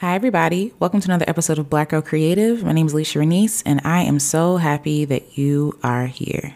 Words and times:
Hi, 0.00 0.14
everybody. 0.14 0.72
Welcome 0.78 1.00
to 1.00 1.08
another 1.08 1.24
episode 1.26 1.58
of 1.58 1.68
Black 1.68 1.88
Girl 1.88 2.00
Creative. 2.00 2.62
My 2.62 2.70
name 2.70 2.86
is 2.86 2.94
Alecia 2.94 3.20
Renece, 3.20 3.64
and 3.66 3.80
I 3.82 4.02
am 4.02 4.20
so 4.20 4.58
happy 4.58 5.04
that 5.04 5.36
you 5.36 5.76
are 5.82 6.06
here. 6.06 6.54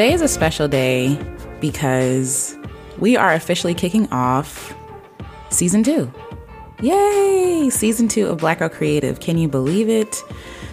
Today 0.00 0.14
is 0.14 0.22
a 0.22 0.28
special 0.28 0.66
day 0.66 1.14
because 1.60 2.56
we 3.00 3.18
are 3.18 3.34
officially 3.34 3.74
kicking 3.74 4.10
off 4.10 4.74
season 5.50 5.82
two. 5.82 6.10
Yay! 6.80 7.68
Season 7.68 8.08
two 8.08 8.28
of 8.28 8.38
Black 8.38 8.60
Girl 8.60 8.70
Creative. 8.70 9.20
Can 9.20 9.36
you 9.36 9.46
believe 9.46 9.90
it? 9.90 10.24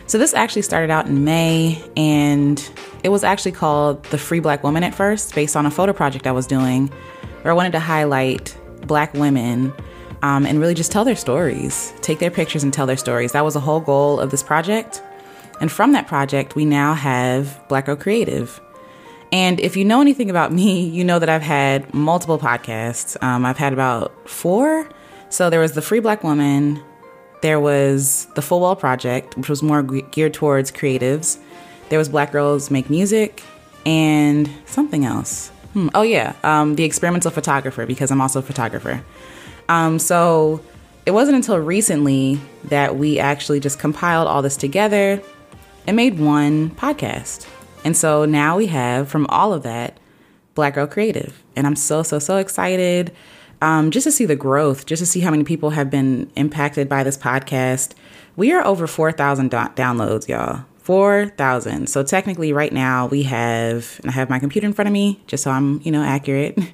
So 0.05 0.17
this 0.17 0.33
actually 0.33 0.61
started 0.61 0.89
out 0.89 1.07
in 1.07 1.25
May 1.25 1.83
and 1.97 2.71
it 3.03 3.09
was 3.09 3.25
actually 3.25 3.51
called 3.51 4.01
The 4.05 4.17
Free 4.17 4.39
Black 4.39 4.63
Woman 4.63 4.81
at 4.81 4.95
first, 4.95 5.35
based 5.35 5.57
on 5.57 5.65
a 5.65 5.71
photo 5.71 5.91
project 5.91 6.25
I 6.25 6.31
was 6.31 6.47
doing 6.47 6.87
where 7.41 7.51
I 7.51 7.53
wanted 7.53 7.73
to 7.73 7.81
highlight 7.81 8.57
black 8.83 9.13
women 9.13 9.73
um, 10.21 10.45
and 10.45 10.57
really 10.57 10.73
just 10.73 10.89
tell 10.89 11.03
their 11.03 11.17
stories, 11.17 11.91
take 11.99 12.19
their 12.19 12.31
pictures 12.31 12.63
and 12.63 12.71
tell 12.71 12.85
their 12.85 12.95
stories. 12.95 13.33
That 13.33 13.43
was 13.43 13.55
the 13.55 13.59
whole 13.59 13.81
goal 13.81 14.21
of 14.21 14.31
this 14.31 14.41
project. 14.41 15.01
And 15.59 15.69
from 15.69 15.91
that 15.91 16.07
project, 16.07 16.55
we 16.55 16.63
now 16.63 16.93
have 16.93 17.61
Black 17.67 17.87
Girl 17.87 17.97
Creative. 17.97 18.61
And 19.31 19.59
if 19.59 19.75
you 19.75 19.83
know 19.83 20.01
anything 20.01 20.29
about 20.29 20.51
me, 20.53 20.87
you 20.87 21.03
know 21.03 21.19
that 21.19 21.29
I've 21.29 21.41
had 21.41 21.93
multiple 21.93 22.39
podcasts. 22.39 23.21
Um, 23.21 23.45
I've 23.45 23.57
had 23.57 23.73
about 23.73 24.29
four. 24.29 24.89
So 25.29 25.49
there 25.49 25.59
was 25.59 25.73
the 25.73 25.81
Free 25.81 25.99
Black 25.99 26.23
Woman, 26.23 26.81
there 27.41 27.59
was 27.59 28.27
the 28.35 28.41
Full 28.41 28.61
Well 28.61 28.75
Project, 28.75 29.37
which 29.37 29.49
was 29.49 29.61
more 29.61 29.83
geared 29.83 30.33
towards 30.33 30.71
creatives. 30.71 31.37
There 31.89 31.99
was 31.99 32.09
Black 32.09 32.31
Girls 32.31 32.71
Make 32.71 32.89
Music, 32.89 33.43
and 33.85 34.49
something 34.65 35.05
else. 35.05 35.49
Hmm. 35.73 35.89
Oh 35.93 36.01
yeah, 36.01 36.33
um, 36.43 36.75
the 36.75 36.83
experimental 36.83 37.31
photographer 37.31 37.85
because 37.85 38.11
I'm 38.11 38.21
also 38.21 38.39
a 38.39 38.43
photographer. 38.43 39.03
Um, 39.69 39.99
so 39.99 40.61
it 41.05 41.11
wasn't 41.11 41.35
until 41.35 41.57
recently 41.57 42.39
that 42.65 42.97
we 42.97 43.19
actually 43.19 43.59
just 43.59 43.79
compiled 43.79 44.27
all 44.27 44.41
this 44.41 44.57
together 44.57 45.21
and 45.85 45.95
made 45.95 46.19
one 46.19 46.71
podcast. 46.71 47.47
And 47.87 47.95
so 47.95 48.25
now 48.25 48.57
we 48.57 48.67
have 48.67 49.07
from 49.07 49.25
all 49.27 49.53
of 49.53 49.63
that 49.63 49.97
Black 50.55 50.73
Girl 50.73 50.87
Creative. 50.87 51.41
And 51.55 51.65
I'm 51.65 51.77
so, 51.77 52.03
so, 52.03 52.19
so 52.19 52.35
excited 52.35 53.13
um, 53.61 53.91
just 53.91 54.03
to 54.03 54.11
see 54.11 54.25
the 54.25 54.35
growth, 54.35 54.85
just 54.85 54.99
to 54.99 55.05
see 55.05 55.21
how 55.21 55.31
many 55.31 55.45
people 55.45 55.69
have 55.69 55.89
been 55.89 56.29
impacted 56.35 56.89
by 56.89 57.05
this 57.05 57.17
podcast. 57.17 57.93
We 58.35 58.51
are 58.51 58.61
over 58.67 58.87
4,000 58.87 59.49
do- 59.49 59.55
downloads, 59.55 60.27
y'all. 60.27 60.65
4,000. 60.79 61.87
So 61.87 62.03
technically, 62.03 62.51
right 62.51 62.73
now, 62.73 63.07
we 63.07 63.23
have, 63.23 64.01
and 64.01 64.11
I 64.11 64.15
have 64.15 64.29
my 64.29 64.39
computer 64.39 64.67
in 64.67 64.73
front 64.73 64.87
of 64.87 64.93
me 64.93 65.21
just 65.25 65.45
so 65.45 65.51
I'm, 65.51 65.79
you 65.81 65.93
know, 65.93 66.03
accurate. 66.03 66.59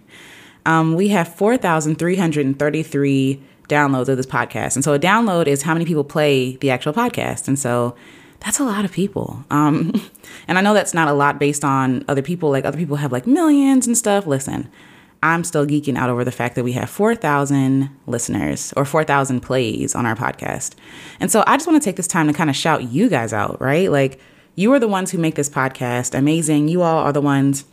Um, 0.65 0.95
we 0.95 1.09
have 1.09 1.27
4,333 1.27 3.43
downloads 3.67 4.07
of 4.07 4.15
this 4.15 4.25
podcast. 4.25 4.75
And 4.75 4.83
so 4.83 4.93
a 4.93 4.99
download 4.99 5.45
is 5.45 5.63
how 5.63 5.73
many 5.73 5.83
people 5.83 6.05
play 6.05 6.55
the 6.55 6.69
actual 6.69 6.93
podcast. 6.93 7.49
And 7.49 7.59
so 7.59 7.97
that's 8.43 8.59
a 8.59 8.63
lot 8.63 8.85
of 8.85 8.91
people. 8.91 9.43
Um, 9.49 9.93
and 10.47 10.57
I 10.57 10.61
know 10.61 10.73
that's 10.73 10.93
not 10.93 11.07
a 11.07 11.13
lot 11.13 11.39
based 11.39 11.63
on 11.63 12.03
other 12.07 12.21
people. 12.21 12.49
Like 12.49 12.65
other 12.65 12.77
people 12.77 12.97
have 12.97 13.11
like 13.11 13.25
millions 13.25 13.87
and 13.87 13.97
stuff. 13.97 14.27
Listen, 14.27 14.69
I'm 15.21 15.45
still 15.45 15.65
geeking 15.65 15.97
out 15.97 16.09
over 16.09 16.25
the 16.25 16.31
fact 16.31 16.55
that 16.55 16.63
we 16.63 16.73
have 16.73 16.89
4,000 16.89 17.89
listeners 18.05 18.73
or 18.75 18.83
4,000 18.83 19.39
plays 19.39 19.95
on 19.95 20.05
our 20.05 20.15
podcast. 20.15 20.75
And 21.21 21.31
so 21.31 21.43
I 21.47 21.55
just 21.55 21.67
want 21.67 21.81
to 21.81 21.85
take 21.85 21.95
this 21.95 22.07
time 22.07 22.27
to 22.27 22.33
kind 22.33 22.49
of 22.49 22.55
shout 22.55 22.83
you 22.83 23.07
guys 23.07 23.31
out, 23.31 23.61
right? 23.61 23.89
Like, 23.89 24.19
you 24.55 24.71
are 24.73 24.79
the 24.79 24.87
ones 24.87 25.11
who 25.11 25.17
make 25.17 25.35
this 25.35 25.49
podcast 25.49 26.13
amazing. 26.13 26.67
You 26.67 26.81
all 26.81 26.99
are 26.99 27.13
the 27.13 27.21
ones 27.21 27.65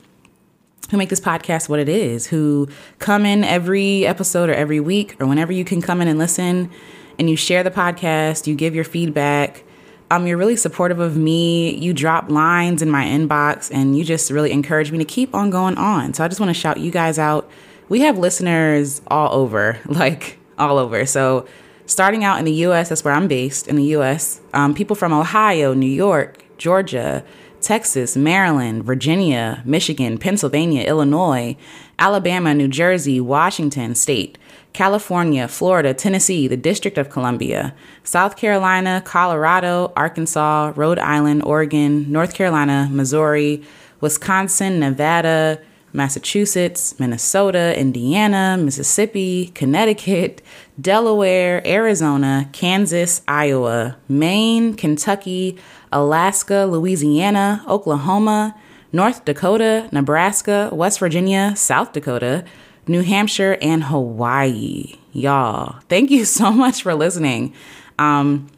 who 0.91 0.97
make 0.97 1.09
this 1.09 1.21
podcast 1.21 1.69
what 1.69 1.81
it 1.81 1.89
is, 1.89 2.29
who 2.29 2.69
come 3.01 3.27
in 3.27 3.45
every 3.45 4.07
episode 4.07 4.49
or 4.49 4.55
every 4.55 4.81
week 4.81 5.21
or 5.21 5.27
whenever 5.27 5.53
you 5.53 5.65
can 5.65 5.83
come 5.83 6.01
in 6.01 6.09
and 6.09 6.19
listen 6.19 6.71
and 7.19 7.29
you 7.29 7.37
share 7.37 7.63
the 7.63 7.71
podcast, 7.71 8.47
you 8.47 8.55
give 8.55 8.75
your 8.75 8.85
feedback 8.85 9.65
um, 10.11 10.27
you're 10.27 10.37
really 10.37 10.57
supportive 10.57 10.99
of 10.99 11.17
me. 11.17 11.77
You 11.77 11.93
drop 11.93 12.31
lines 12.31 12.83
in 12.83 12.91
my 12.91 13.05
inbox 13.05 13.71
and 13.73 13.97
you 13.97 14.05
just 14.05 14.31
really 14.31 14.51
encourage 14.51 14.91
me 14.91 14.99
to 14.99 15.05
keep 15.05 15.35
on 15.35 15.51
going 15.51 15.79
on. 15.79 16.15
So 16.15 16.25
I 16.25 16.29
just 16.29 16.41
want 16.41 16.51
to 16.51 16.55
shout 16.55 16.79
you 16.79 16.91
guys 16.91 17.19
out. 17.19 17.49
We 17.89 18.01
have 18.01 18.19
listeners 18.19 19.01
all 19.07 19.33
over, 19.33 19.79
like 19.87 20.39
all 20.59 20.79
over. 20.79 21.07
So 21.07 21.47
starting 21.87 22.25
out 22.25 22.39
in 22.39 22.45
the 22.45 22.53
US, 22.67 22.89
that's 22.89 23.05
where 23.05 23.15
I'm 23.15 23.29
based 23.29 23.69
in 23.69 23.77
the 23.77 23.85
US, 23.97 24.41
um, 24.53 24.75
people 24.75 24.97
from 24.97 25.13
Ohio, 25.13 25.75
New 25.75 25.87
York, 25.87 26.45
Georgia, 26.59 27.25
Texas, 27.61 28.17
Maryland, 28.17 28.85
Virginia, 28.85 29.63
Michigan, 29.65 30.19
Pennsylvania, 30.19 30.83
Illinois, 30.83 31.57
Alabama, 31.99 32.55
New 32.55 32.69
Jersey, 32.69 33.21
Washington 33.21 33.95
State, 33.95 34.39
California, 34.73 35.49
Florida, 35.49 35.93
Tennessee, 35.93 36.47
the 36.47 36.57
District 36.57 36.97
of 36.97 37.11
Columbia, 37.11 37.75
South 38.05 38.37
Carolina, 38.37 39.03
Colorado, 39.05 39.93
Arkansas, 39.97 40.73
Rhode 40.77 40.99
Island, 40.99 41.43
Oregon, 41.45 42.11
North 42.11 42.35
Carolina, 42.35 42.89
Missouri, 42.91 43.63
Wisconsin, 44.01 44.79
Nevada, 44.79 45.61
Massachusetts, 45.93 46.99
Minnesota, 47.01 47.79
Indiana, 47.79 48.57
Mississippi, 48.59 49.49
Connecticut, 49.55 50.41
Delaware, 50.81 51.67
Arizona, 51.67 52.49
Kansas, 52.53 53.23
Iowa, 53.27 53.97
Maine, 54.09 54.75
Kentucky, 54.75 55.59
Alaska, 55.93 56.67
Louisiana, 56.67 57.65
Oklahoma, 57.67 58.55
North 58.93 59.25
Dakota, 59.25 59.89
Nebraska, 59.93 60.69
West 60.73 61.01
Virginia, 61.01 61.55
South 61.57 61.93
Dakota, 61.93 62.45
New 62.91 63.03
Hampshire, 63.03 63.57
and 63.63 63.85
Hawaii. 63.85 64.97
Y'all, 65.13 65.81
thank 65.89 66.11
you 66.11 66.25
so 66.41 66.51
much 66.51 66.83
for 66.83 66.95
listening. 66.95 67.55
Um, 67.99 68.49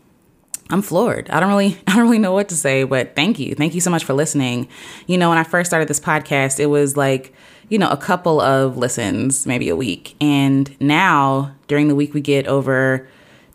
I'm 0.71 0.81
floored. 0.81 1.29
I 1.31 1.39
don't 1.39 1.51
really 1.51 1.79
I 1.87 1.95
don't 1.95 2.03
really 2.03 2.19
know 2.19 2.33
what 2.33 2.49
to 2.49 2.57
say, 2.57 2.85
but 2.85 3.15
thank 3.15 3.39
you. 3.39 3.55
Thank 3.55 3.75
you 3.75 3.81
so 3.81 3.91
much 3.91 4.05
for 4.05 4.15
listening. 4.15 4.69
You 5.07 5.19
know, 5.19 5.29
when 5.29 5.39
I 5.39 5.45
first 5.45 5.71
started 5.71 5.89
this 5.89 6.01
podcast, 6.01 6.59
it 6.59 6.67
was 6.67 6.97
like, 6.97 7.35
you 7.69 7.79
know, 7.79 7.91
a 7.91 7.97
couple 7.97 8.41
of 8.41 8.77
listens, 8.77 9.47
maybe 9.47 9.69
a 9.69 9.77
week. 9.77 10.17
And 10.21 10.75
now 10.81 11.55
during 11.69 11.89
the 11.89 11.95
week 11.95 12.15
we 12.15 12.21
get 12.21 12.47
over 12.47 13.07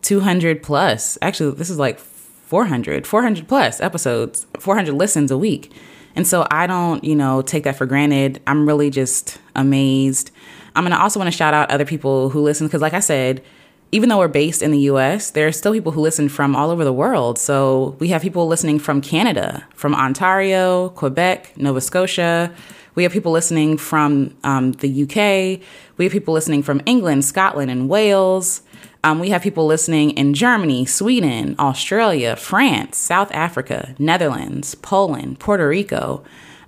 200 0.03 0.61
plus. 0.61 1.17
Actually, 1.21 1.55
this 1.55 1.69
is 1.69 1.79
like 1.79 1.97
400, 1.99 3.07
400 3.07 3.47
plus 3.47 3.81
episodes, 3.81 4.45
400 4.59 4.93
listens 4.93 5.31
a 5.31 5.37
week. 5.37 5.73
And 6.15 6.25
so 6.25 6.47
I 6.49 6.65
don't, 6.65 7.03
you 7.03 7.15
know, 7.15 7.41
take 7.41 7.63
that 7.63 7.75
for 7.75 7.85
granted. 7.85 8.41
I'm 8.47 8.67
really 8.67 8.89
just 8.89 9.37
amazed. 9.55 10.31
I'm 10.77 10.85
to 10.85 11.01
also 11.01 11.19
want 11.19 11.31
to 11.31 11.35
shout 11.35 11.53
out 11.53 11.71
other 11.71 11.85
people 11.85 12.29
who 12.29 12.41
listen 12.41 12.67
because, 12.67 12.81
like 12.81 12.93
I 12.93 12.99
said, 12.99 13.43
even 13.91 14.09
though 14.09 14.19
we're 14.19 14.27
based 14.27 14.61
in 14.61 14.71
the 14.71 14.79
US, 14.91 15.31
there 15.31 15.47
are 15.47 15.51
still 15.51 15.73
people 15.73 15.91
who 15.91 16.01
listen 16.01 16.29
from 16.29 16.55
all 16.55 16.69
over 16.69 16.83
the 16.83 16.93
world. 16.93 17.39
So 17.39 17.95
we 17.99 18.09
have 18.09 18.21
people 18.21 18.47
listening 18.47 18.79
from 18.79 19.01
Canada, 19.01 19.65
from 19.73 19.95
Ontario, 19.95 20.89
Quebec, 20.89 21.57
Nova 21.57 21.81
Scotia. 21.81 22.53
We 22.95 23.03
have 23.03 23.11
people 23.11 23.31
listening 23.31 23.77
from 23.77 24.35
um, 24.43 24.73
the 24.73 25.03
UK. 25.03 25.61
We 25.97 26.05
have 26.05 26.11
people 26.11 26.33
listening 26.33 26.63
from 26.63 26.81
England, 26.85 27.25
Scotland, 27.25 27.71
and 27.71 27.89
Wales. 27.89 28.61
Um, 29.03 29.19
we 29.19 29.29
have 29.29 29.41
people 29.41 29.65
listening 29.65 30.11
in 30.11 30.33
Germany, 30.33 30.85
Sweden, 30.85 31.55
Australia, 31.57 32.35
France, 32.35 32.97
South 32.97 33.31
Africa, 33.31 33.95
Netherlands, 33.97 34.75
Poland, 34.75 35.39
Puerto 35.39 35.67
Rico, 35.67 36.23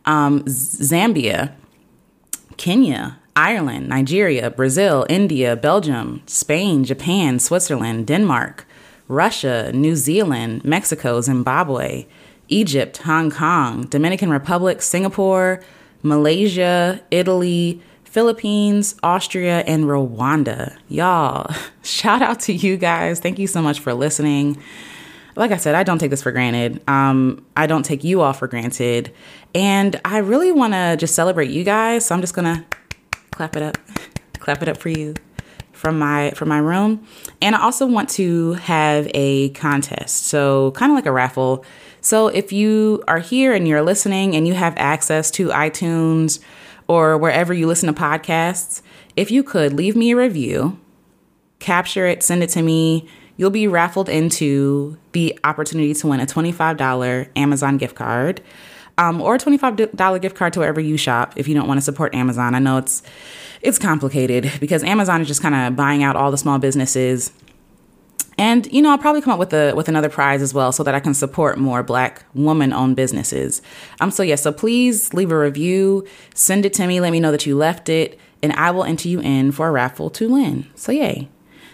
um, 0.06 0.44
Zambia, 0.46 1.54
Kenya, 2.58 3.20
Ireland, 3.40 3.88
Nigeria, 3.88 4.50
Brazil, 4.50 5.06
India, 5.10 5.56
Belgium, 5.56 6.22
Spain, 6.26 6.84
Japan, 6.84 7.40
Switzerland, 7.40 8.06
Denmark, 8.06 8.68
Russia, 9.08 9.72
New 9.74 9.96
Zealand, 9.96 10.66
Mexico, 10.66 11.22
Zimbabwe, 11.22 12.06
Egypt, 12.50 12.98
Hong 12.98 13.32
Kong, 13.32 13.84
Dominican 13.84 14.30
Republic, 14.30 14.82
Singapore, 14.82 15.64
Malaysia, 16.04 17.00
Italy, 17.12 17.82
Philippines, 18.04 18.96
Austria, 19.04 19.60
and 19.60 19.86
Rwanda. 19.86 20.76
Y'all, 20.90 21.50
shout 21.82 22.22
out 22.22 22.42
to 22.42 22.54
you 22.54 22.76
guys. 22.76 23.22
Thank 23.22 23.40
you 23.40 23.48
so 23.48 23.62
much 23.62 23.80
for 23.80 23.94
listening. 23.94 24.62
Like 25.38 25.52
I 25.52 25.58
said, 25.58 25.76
I 25.76 25.84
don't 25.84 26.00
take 26.00 26.12
this 26.12 26.24
for 26.24 26.34
granted. 26.34 26.82
Um, 26.90 27.46
I 27.56 27.68
don't 27.68 27.84
take 27.84 28.04
you 28.04 28.20
all 28.20 28.34
for 28.34 28.50
granted. 28.50 29.14
And 29.56 29.98
I 30.04 30.18
really 30.18 30.52
want 30.52 30.74
to 30.74 30.98
just 30.98 31.16
celebrate 31.16 31.52
you 31.52 31.64
guys. 31.64 32.06
So 32.06 32.16
I'm 32.16 32.20
just 32.20 32.34
going 32.34 32.54
to 32.54 32.79
clap 33.40 33.56
it 33.56 33.64
up. 33.64 33.78
clap 34.40 34.62
it 34.62 34.68
up 34.68 34.76
for 34.76 34.90
you. 34.90 35.16
from 35.72 35.98
my 35.98 36.32
from 36.32 36.50
my 36.50 36.58
room. 36.58 37.08
And 37.42 37.56
I 37.56 37.62
also 37.62 37.86
want 37.88 38.10
to 38.22 38.56
have 38.56 39.10
a 39.14 39.52
contest. 39.52 40.26
So 40.26 40.72
kind 40.72 40.92
of 40.92 40.98
like 40.98 41.06
a 41.06 41.12
raffle. 41.14 41.64
So 42.02 42.28
if 42.28 42.52
you 42.52 43.02
are 43.08 43.20
here 43.20 43.54
and 43.54 43.66
you're 43.66 43.82
listening 43.82 44.36
and 44.36 44.46
you 44.46 44.56
have 44.56 44.74
access 44.76 45.32
to 45.32 45.48
iTunes 45.52 46.42
or 46.90 47.18
wherever 47.18 47.54
you 47.54 47.66
listen 47.66 47.88
to 47.88 47.98
podcasts, 47.98 48.82
if 49.16 49.32
you 49.32 49.42
could 49.42 49.72
leave 49.72 49.96
me 49.96 50.12
a 50.12 50.18
review, 50.18 50.78
capture 51.60 52.06
it, 52.08 52.22
send 52.24 52.44
it 52.44 52.50
to 52.50 52.62
me, 52.62 53.08
you'll 53.38 53.52
be 53.52 53.68
raffled 53.68 54.10
into 54.10 54.98
the 55.14 55.40
opportunity 55.46 55.94
to 55.94 56.08
win 56.08 56.20
a 56.20 56.26
$25 56.26 57.30
Amazon 57.38 57.78
gift 57.78 57.96
card. 57.96 58.42
Um, 59.00 59.22
or 59.22 59.36
a 59.36 59.38
$25 59.38 60.22
gift 60.22 60.36
card 60.36 60.52
to 60.54 60.60
wherever 60.60 60.82
you 60.82 60.98
shop 60.98 61.34
if 61.38 61.48
you 61.48 61.56
don't 61.56 61.70
want 61.70 61.78
to 61.78 61.82
support 61.82 62.14
Amazon. 62.14 62.54
I 62.54 62.60
know 62.60 62.78
it's 62.78 63.02
it's 63.62 63.80
complicated 63.80 64.52
because 64.60 64.84
Amazon 64.84 65.22
is 65.22 65.28
just 65.28 65.42
kind 65.42 65.56
of 65.56 65.76
buying 65.76 66.04
out 66.04 66.18
all 66.18 66.32
the 66.32 66.38
small 66.38 66.60
businesses. 66.60 67.32
And 68.38 68.72
you 68.74 68.82
know, 68.82 68.92
I'll 68.92 68.98
probably 68.98 69.22
come 69.22 69.32
up 69.32 69.40
with 69.40 69.54
a 69.54 69.74
with 69.74 69.88
another 69.88 70.10
prize 70.10 70.42
as 70.42 70.54
well 70.54 70.74
so 70.74 70.84
that 70.84 70.96
I 70.96 71.00
can 71.00 71.14
support 71.14 71.58
more 71.58 71.82
black 71.82 72.26
woman 72.34 72.74
owned 72.74 72.98
businesses. 72.98 73.62
Um 74.02 74.12
so 74.12 74.22
yeah, 74.22 74.36
so 74.36 74.52
please 74.52 75.14
leave 75.14 75.32
a 75.32 75.40
review, 75.40 76.06
send 76.34 76.66
it 76.66 76.74
to 76.74 76.86
me, 76.86 77.00
let 77.00 77.12
me 77.12 77.22
know 77.22 77.32
that 77.32 77.46
you 77.46 77.56
left 77.58 77.88
it, 77.88 78.20
and 78.44 78.52
I 78.54 78.72
will 78.72 78.84
enter 78.84 79.08
you 79.08 79.22
in 79.22 79.54
for 79.54 79.70
a 79.70 79.72
raffle 79.72 80.10
to 80.12 80.30
win. 80.30 80.68
So 80.76 80.92
yay. 80.92 81.30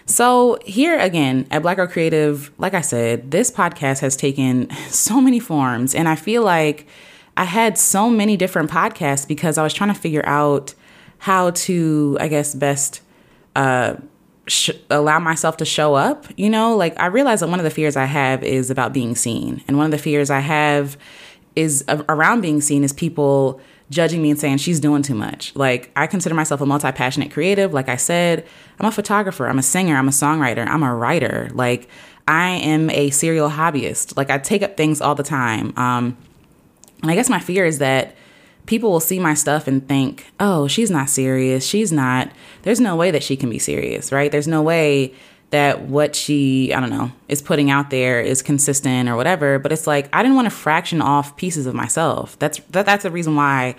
So 0.06 0.58
here 0.64 0.96
again 0.98 1.48
at 1.50 1.62
Black 1.62 1.76
Girl 1.76 1.88
Creative, 1.88 2.52
like 2.58 2.74
I 2.74 2.80
said, 2.80 3.32
this 3.32 3.50
podcast 3.50 3.98
has 3.98 4.16
taken 4.16 4.70
so 4.90 5.20
many 5.20 5.40
forms 5.40 5.94
and 5.94 6.08
I 6.08 6.14
feel 6.14 6.42
like 6.42 6.86
I 7.36 7.44
had 7.44 7.76
so 7.76 8.08
many 8.08 8.36
different 8.36 8.70
podcasts 8.70 9.26
because 9.26 9.58
I 9.58 9.62
was 9.62 9.74
trying 9.74 9.92
to 9.92 10.00
figure 10.00 10.24
out 10.26 10.74
how 11.18 11.50
to, 11.50 12.16
I 12.20 12.28
guess, 12.28 12.54
best 12.54 13.02
uh, 13.54 13.96
sh- 14.46 14.70
allow 14.90 15.18
myself 15.18 15.56
to 15.58 15.64
show 15.64 15.94
up. 15.94 16.26
You 16.36 16.50
know, 16.50 16.76
like 16.76 16.98
I 16.98 17.06
realized 17.06 17.42
that 17.42 17.48
one 17.48 17.60
of 17.60 17.64
the 17.64 17.70
fears 17.70 17.96
I 17.96 18.04
have 18.04 18.42
is 18.42 18.70
about 18.70 18.92
being 18.92 19.14
seen. 19.14 19.62
And 19.68 19.76
one 19.76 19.86
of 19.86 19.92
the 19.92 19.98
fears 19.98 20.30
I 20.30 20.40
have 20.40 20.96
is 21.54 21.84
around 21.88 22.42
being 22.42 22.60
seen 22.60 22.84
is 22.84 22.92
people 22.92 23.60
judging 23.88 24.20
me 24.20 24.30
and 24.30 24.38
saying 24.38 24.58
she's 24.58 24.80
doing 24.80 25.02
too 25.02 25.14
much. 25.14 25.54
Like 25.54 25.90
I 25.96 26.06
consider 26.06 26.34
myself 26.34 26.60
a 26.60 26.66
multi-passionate 26.66 27.30
creative. 27.32 27.72
Like 27.72 27.88
I 27.88 27.96
said, 27.96 28.46
I'm 28.78 28.86
a 28.86 28.92
photographer, 28.92 29.46
I'm 29.46 29.58
a 29.58 29.62
singer, 29.62 29.96
I'm 29.96 30.08
a 30.08 30.12
songwriter, 30.12 30.66
I'm 30.66 30.82
a 30.82 30.94
writer. 30.94 31.48
Like 31.54 31.88
I 32.28 32.50
am 32.50 32.90
a 32.90 33.10
serial 33.10 33.50
hobbyist. 33.50 34.16
Like 34.16 34.30
I 34.30 34.38
take 34.38 34.62
up 34.62 34.76
things 34.76 35.00
all 35.00 35.14
the 35.14 35.22
time. 35.22 35.72
Um, 35.76 36.16
and 37.02 37.10
I 37.10 37.14
guess 37.14 37.28
my 37.28 37.40
fear 37.40 37.64
is 37.64 37.78
that 37.78 38.14
people 38.66 38.90
will 38.90 39.00
see 39.00 39.18
my 39.18 39.34
stuff 39.34 39.66
and 39.66 39.86
think, 39.86 40.26
oh, 40.40 40.66
she's 40.66 40.90
not 40.90 41.08
serious. 41.08 41.64
She's 41.64 41.92
not, 41.92 42.30
there's 42.62 42.80
no 42.80 42.96
way 42.96 43.10
that 43.10 43.22
she 43.22 43.36
can 43.36 43.48
be 43.48 43.58
serious, 43.58 44.12
right? 44.12 44.30
There's 44.30 44.48
no 44.48 44.62
way 44.62 45.14
that 45.50 45.82
what 45.82 46.16
she, 46.16 46.72
I 46.74 46.80
don't 46.80 46.90
know, 46.90 47.12
is 47.28 47.40
putting 47.40 47.70
out 47.70 47.90
there 47.90 48.20
is 48.20 48.42
consistent 48.42 49.08
or 49.08 49.14
whatever. 49.14 49.58
But 49.58 49.70
it's 49.70 49.86
like, 49.86 50.08
I 50.12 50.22
didn't 50.22 50.34
want 50.34 50.46
to 50.46 50.50
fraction 50.50 51.00
off 51.00 51.36
pieces 51.36 51.66
of 51.66 51.74
myself. 51.74 52.36
That's, 52.40 52.58
that, 52.70 52.86
that's 52.86 53.04
the 53.04 53.10
reason 53.10 53.36
why 53.36 53.76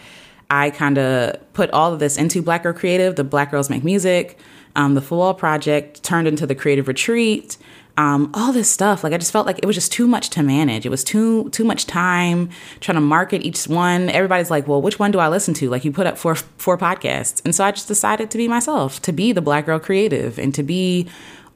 I 0.50 0.70
kind 0.70 0.98
of 0.98 1.36
put 1.54 1.70
all 1.72 1.94
of 1.94 2.00
this 2.00 2.18
into 2.18 2.42
Black 2.42 2.64
Girl 2.64 2.74
Creative, 2.74 3.16
the 3.16 3.26
Black 3.26 3.52
Girls 3.52 3.70
Make 3.70 3.84
Music, 3.84 4.40
um, 4.76 4.96
the 4.96 5.02
Full 5.02 5.34
Project 5.34 6.04
turned 6.04 6.28
into 6.28 6.46
the 6.46 6.56
Creative 6.56 6.88
Retreat 6.88 7.58
um, 7.98 8.30
all 8.36 8.54
this 8.54 8.70
stuff. 8.70 9.04
Like 9.04 9.12
I 9.14 9.18
just 9.18 9.32
felt 9.32 9.48
like 9.48 9.58
it 9.58 9.66
was 9.66 9.76
just 9.76 9.92
too 9.92 10.08
much 10.08 10.30
to 10.32 10.44
manage. 10.44 10.86
It 10.86 10.90
was 10.90 11.04
too 11.04 11.50
too 11.50 11.64
much 11.64 11.88
time 11.88 12.50
trying 12.80 12.96
to 12.96 13.02
market 13.02 13.42
each 13.42 13.68
one. 13.68 14.10
Everybody's 14.10 14.52
like, 14.52 14.68
well, 14.68 14.82
which 14.82 15.00
one 15.00 15.12
do 15.12 15.20
I 15.20 15.28
listen 15.28 15.54
to? 15.56 15.70
Like 15.70 15.84
you 15.84 15.92
put 15.92 16.06
up 16.06 16.18
four 16.18 16.36
four 16.36 16.78
podcasts, 16.78 17.44
and 17.44 17.54
so 17.56 17.66
I 17.66 17.72
just 17.72 17.88
decided 17.88 18.30
to 18.32 18.38
be 18.38 18.48
myself, 18.48 19.02
to 19.02 19.12
be 19.12 19.32
the 19.32 19.42
Black 19.42 19.66
Girl 19.66 19.80
Creative, 19.80 20.38
and 20.38 20.54
to 20.54 20.64
be 20.64 21.08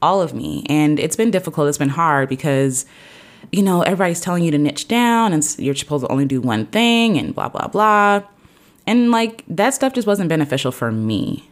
all 0.02 0.20
of 0.20 0.34
me. 0.34 0.66
And 0.68 0.98
it's 0.98 1.14
been 1.16 1.30
difficult. 1.30 1.68
It's 1.68 1.78
been 1.78 1.90
hard 1.90 2.28
because 2.28 2.86
you 3.52 3.62
know 3.62 3.82
everybody's 3.82 4.20
telling 4.20 4.42
you 4.42 4.50
to 4.50 4.58
niche 4.58 4.88
down, 4.88 5.32
and 5.32 5.56
you're 5.58 5.76
supposed 5.76 6.04
to 6.04 6.10
only 6.10 6.24
do 6.24 6.40
one 6.40 6.66
thing, 6.66 7.18
and 7.18 7.34
blah 7.34 7.50
blah 7.50 7.68
blah. 7.68 8.22
And 8.84 9.12
like 9.12 9.44
that 9.46 9.74
stuff 9.74 9.92
just 9.92 10.08
wasn't 10.08 10.28
beneficial 10.28 10.72
for 10.72 10.90
me. 10.90 11.48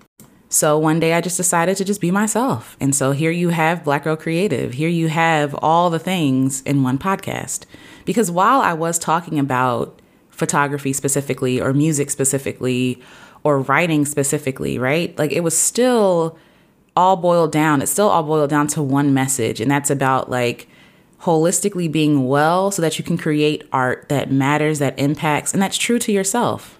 So 0.52 0.76
one 0.76 0.98
day 0.98 1.14
I 1.14 1.20
just 1.20 1.36
decided 1.36 1.76
to 1.76 1.84
just 1.84 2.00
be 2.00 2.10
myself. 2.10 2.76
And 2.80 2.92
so 2.92 3.12
here 3.12 3.30
you 3.30 3.50
have 3.50 3.84
Black 3.84 4.02
Girl 4.02 4.16
Creative. 4.16 4.72
Here 4.72 4.88
you 4.88 5.06
have 5.06 5.54
all 5.62 5.90
the 5.90 6.00
things 6.00 6.60
in 6.62 6.82
one 6.82 6.98
podcast. 6.98 7.66
Because 8.04 8.32
while 8.32 8.60
I 8.60 8.72
was 8.72 8.98
talking 8.98 9.38
about 9.38 10.02
photography 10.28 10.92
specifically, 10.92 11.60
or 11.60 11.72
music 11.72 12.10
specifically, 12.10 13.00
or 13.44 13.60
writing 13.60 14.04
specifically, 14.04 14.76
right? 14.76 15.16
Like 15.16 15.30
it 15.30 15.44
was 15.44 15.56
still 15.56 16.36
all 16.96 17.16
boiled 17.16 17.52
down. 17.52 17.80
It's 17.80 17.92
still 17.92 18.08
all 18.08 18.24
boiled 18.24 18.50
down 18.50 18.66
to 18.68 18.82
one 18.82 19.14
message. 19.14 19.60
And 19.60 19.70
that's 19.70 19.88
about 19.88 20.28
like 20.28 20.66
holistically 21.22 21.90
being 21.90 22.26
well 22.26 22.72
so 22.72 22.82
that 22.82 22.98
you 22.98 23.04
can 23.04 23.16
create 23.16 23.68
art 23.72 24.08
that 24.08 24.32
matters, 24.32 24.80
that 24.80 24.98
impacts, 24.98 25.52
and 25.52 25.62
that's 25.62 25.78
true 25.78 26.00
to 26.00 26.10
yourself. 26.10 26.79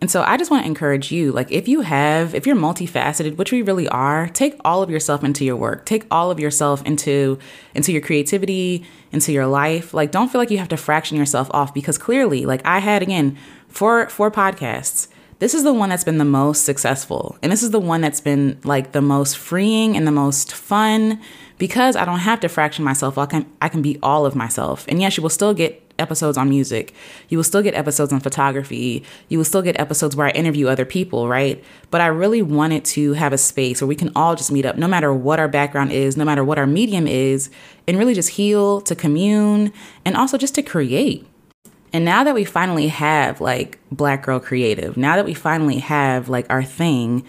And 0.00 0.10
so 0.10 0.22
I 0.22 0.36
just 0.36 0.50
want 0.50 0.62
to 0.62 0.68
encourage 0.68 1.10
you 1.10 1.32
like 1.32 1.50
if 1.50 1.66
you 1.66 1.80
have 1.80 2.34
if 2.34 2.46
you're 2.46 2.56
multifaceted, 2.56 3.36
which 3.36 3.50
we 3.50 3.62
really 3.62 3.88
are, 3.88 4.28
take 4.28 4.56
all 4.64 4.82
of 4.82 4.90
yourself 4.90 5.24
into 5.24 5.44
your 5.44 5.56
work. 5.56 5.86
Take 5.86 6.06
all 6.10 6.30
of 6.30 6.38
yourself 6.38 6.84
into 6.86 7.38
into 7.74 7.90
your 7.92 8.00
creativity, 8.00 8.84
into 9.10 9.32
your 9.32 9.46
life. 9.46 9.92
Like 9.92 10.12
don't 10.12 10.30
feel 10.30 10.40
like 10.40 10.50
you 10.50 10.58
have 10.58 10.68
to 10.68 10.76
fraction 10.76 11.16
yourself 11.16 11.48
off 11.50 11.74
because 11.74 11.98
clearly, 11.98 12.46
like 12.46 12.64
I 12.64 12.78
had 12.78 13.02
again, 13.02 13.36
four 13.68 14.08
four 14.08 14.30
podcasts. 14.30 15.08
This 15.40 15.54
is 15.54 15.62
the 15.62 15.72
one 15.72 15.88
that's 15.88 16.04
been 16.04 16.18
the 16.18 16.24
most 16.24 16.64
successful. 16.64 17.36
And 17.42 17.50
this 17.52 17.62
is 17.62 17.70
the 17.70 17.78
one 17.80 18.00
that's 18.00 18.20
been 18.20 18.58
like 18.64 18.92
the 18.92 19.02
most 19.02 19.36
freeing 19.36 19.96
and 19.96 20.06
the 20.06 20.12
most 20.12 20.52
fun 20.52 21.20
because 21.58 21.94
I 21.96 22.04
don't 22.04 22.18
have 22.20 22.40
to 22.40 22.48
fraction 22.48 22.84
myself. 22.84 23.18
I 23.18 23.26
can 23.26 23.46
I 23.60 23.68
can 23.68 23.82
be 23.82 23.98
all 24.02 24.26
of 24.26 24.36
myself. 24.36 24.84
And 24.88 25.00
yes, 25.00 25.16
you 25.16 25.22
will 25.24 25.30
still 25.30 25.54
get 25.54 25.87
episodes 25.98 26.38
on 26.38 26.48
music. 26.48 26.94
You 27.28 27.38
will 27.38 27.44
still 27.44 27.62
get 27.62 27.74
episodes 27.74 28.12
on 28.12 28.20
photography. 28.20 29.04
You 29.28 29.38
will 29.38 29.44
still 29.44 29.62
get 29.62 29.78
episodes 29.80 30.14
where 30.16 30.26
I 30.26 30.30
interview 30.30 30.68
other 30.68 30.84
people, 30.84 31.28
right? 31.28 31.62
But 31.90 32.00
I 32.00 32.06
really 32.06 32.42
wanted 32.42 32.84
to 32.86 33.14
have 33.14 33.32
a 33.32 33.38
space 33.38 33.80
where 33.80 33.88
we 33.88 33.96
can 33.96 34.12
all 34.14 34.36
just 34.36 34.52
meet 34.52 34.66
up, 34.66 34.76
no 34.76 34.88
matter 34.88 35.12
what 35.12 35.38
our 35.38 35.48
background 35.48 35.92
is, 35.92 36.16
no 36.16 36.24
matter 36.24 36.44
what 36.44 36.58
our 36.58 36.66
medium 36.66 37.06
is, 37.06 37.50
and 37.86 37.98
really 37.98 38.14
just 38.14 38.30
heal, 38.30 38.80
to 38.82 38.94
commune, 38.94 39.72
and 40.04 40.16
also 40.16 40.38
just 40.38 40.54
to 40.54 40.62
create. 40.62 41.26
And 41.92 42.04
now 42.04 42.22
that 42.24 42.34
we 42.34 42.44
finally 42.44 42.88
have 42.88 43.40
like 43.40 43.78
Black 43.90 44.22
Girl 44.22 44.40
Creative, 44.40 44.96
now 44.96 45.16
that 45.16 45.24
we 45.24 45.34
finally 45.34 45.78
have 45.78 46.28
like 46.28 46.46
our 46.50 46.62
thing, 46.62 47.24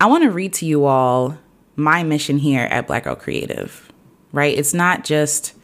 I 0.00 0.06
want 0.06 0.22
to 0.24 0.30
read 0.30 0.52
to 0.54 0.66
you 0.66 0.84
all 0.84 1.36
my 1.76 2.02
mission 2.04 2.38
here 2.38 2.62
at 2.70 2.86
Black 2.86 3.04
Girl 3.04 3.16
Creative, 3.16 3.90
right? 4.32 4.56
It's 4.56 4.74
not 4.74 5.04
just 5.04 5.54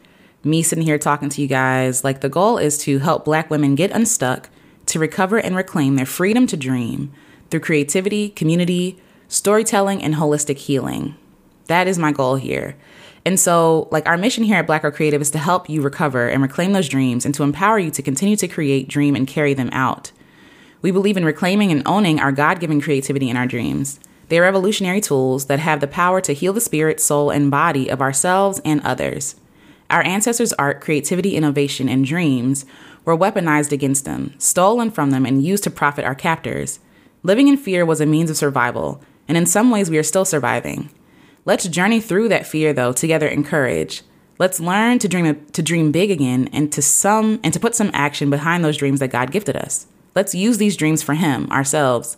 me 0.43 0.63
sitting 0.63 0.83
here 0.83 0.97
talking 0.97 1.29
to 1.29 1.41
you 1.41 1.47
guys. 1.47 2.03
Like, 2.03 2.21
the 2.21 2.29
goal 2.29 2.57
is 2.57 2.77
to 2.79 2.99
help 2.99 3.25
Black 3.25 3.49
women 3.49 3.75
get 3.75 3.91
unstuck, 3.91 4.49
to 4.87 4.99
recover 4.99 5.37
and 5.37 5.55
reclaim 5.55 5.95
their 5.95 6.05
freedom 6.05 6.47
to 6.47 6.57
dream 6.57 7.11
through 7.49 7.59
creativity, 7.59 8.29
community, 8.29 8.99
storytelling, 9.27 10.03
and 10.03 10.15
holistic 10.15 10.57
healing. 10.57 11.15
That 11.67 11.87
is 11.87 11.99
my 11.99 12.11
goal 12.11 12.35
here. 12.35 12.75
And 13.23 13.39
so, 13.39 13.87
like, 13.91 14.07
our 14.07 14.17
mission 14.17 14.43
here 14.43 14.57
at 14.57 14.67
Black 14.67 14.81
Girl 14.81 14.91
Creative 14.91 15.21
is 15.21 15.29
to 15.31 15.37
help 15.37 15.69
you 15.69 15.81
recover 15.81 16.27
and 16.27 16.41
reclaim 16.41 16.73
those 16.73 16.89
dreams 16.89 17.25
and 17.25 17.35
to 17.35 17.43
empower 17.43 17.77
you 17.77 17.91
to 17.91 18.01
continue 18.01 18.35
to 18.35 18.47
create, 18.47 18.87
dream, 18.87 19.15
and 19.15 19.27
carry 19.27 19.53
them 19.53 19.69
out. 19.71 20.11
We 20.81 20.89
believe 20.89 21.17
in 21.17 21.25
reclaiming 21.25 21.71
and 21.71 21.83
owning 21.85 22.19
our 22.19 22.31
God 22.31 22.59
given 22.59 22.81
creativity 22.81 23.29
in 23.29 23.37
our 23.37 23.45
dreams. 23.45 23.99
They 24.29 24.39
are 24.39 24.43
revolutionary 24.43 25.01
tools 25.01 25.45
that 25.45 25.59
have 25.59 25.81
the 25.81 25.87
power 25.87 26.19
to 26.21 26.33
heal 26.33 26.53
the 26.53 26.61
spirit, 26.61 26.99
soul, 26.99 27.29
and 27.29 27.51
body 27.51 27.89
of 27.89 28.01
ourselves 28.01 28.59
and 28.65 28.81
others. 28.81 29.35
Our 29.91 30.03
ancestors' 30.03 30.53
art, 30.53 30.79
creativity, 30.79 31.35
innovation, 31.35 31.89
and 31.89 32.05
dreams 32.05 32.65
were 33.03 33.17
weaponized 33.17 33.71
against 33.71 34.05
them, 34.05 34.33
stolen 34.37 34.89
from 34.89 35.11
them, 35.11 35.25
and 35.25 35.43
used 35.43 35.63
to 35.65 35.69
profit 35.69 36.05
our 36.05 36.15
captors. 36.15 36.79
Living 37.23 37.47
in 37.49 37.57
fear 37.57 37.85
was 37.85 37.99
a 37.99 38.05
means 38.05 38.29
of 38.29 38.37
survival, 38.37 39.03
and 39.27 39.37
in 39.37 39.45
some 39.45 39.69
ways 39.69 39.89
we 39.89 39.97
are 39.97 40.03
still 40.03 40.25
surviving. 40.25 40.89
Let's 41.43 41.67
journey 41.67 41.99
through 41.99 42.29
that 42.29 42.47
fear 42.47 42.71
though 42.71 42.93
together 42.93 43.27
in 43.27 43.43
courage. 43.43 44.03
Let's 44.39 44.59
learn 44.59 44.97
to 44.99 45.07
dream 45.07 45.45
to 45.45 45.61
dream 45.61 45.91
big 45.91 46.09
again 46.09 46.49
and 46.53 46.71
to 46.71 46.81
some 46.81 47.39
and 47.43 47.53
to 47.53 47.59
put 47.59 47.75
some 47.75 47.91
action 47.93 48.29
behind 48.29 48.63
those 48.63 48.77
dreams 48.77 48.99
that 49.01 49.11
God 49.11 49.31
gifted 49.31 49.55
us. 49.55 49.87
Let's 50.15 50.33
use 50.33 50.57
these 50.57 50.77
dreams 50.77 51.03
for 51.03 51.15
him, 51.15 51.51
ourselves, 51.51 52.17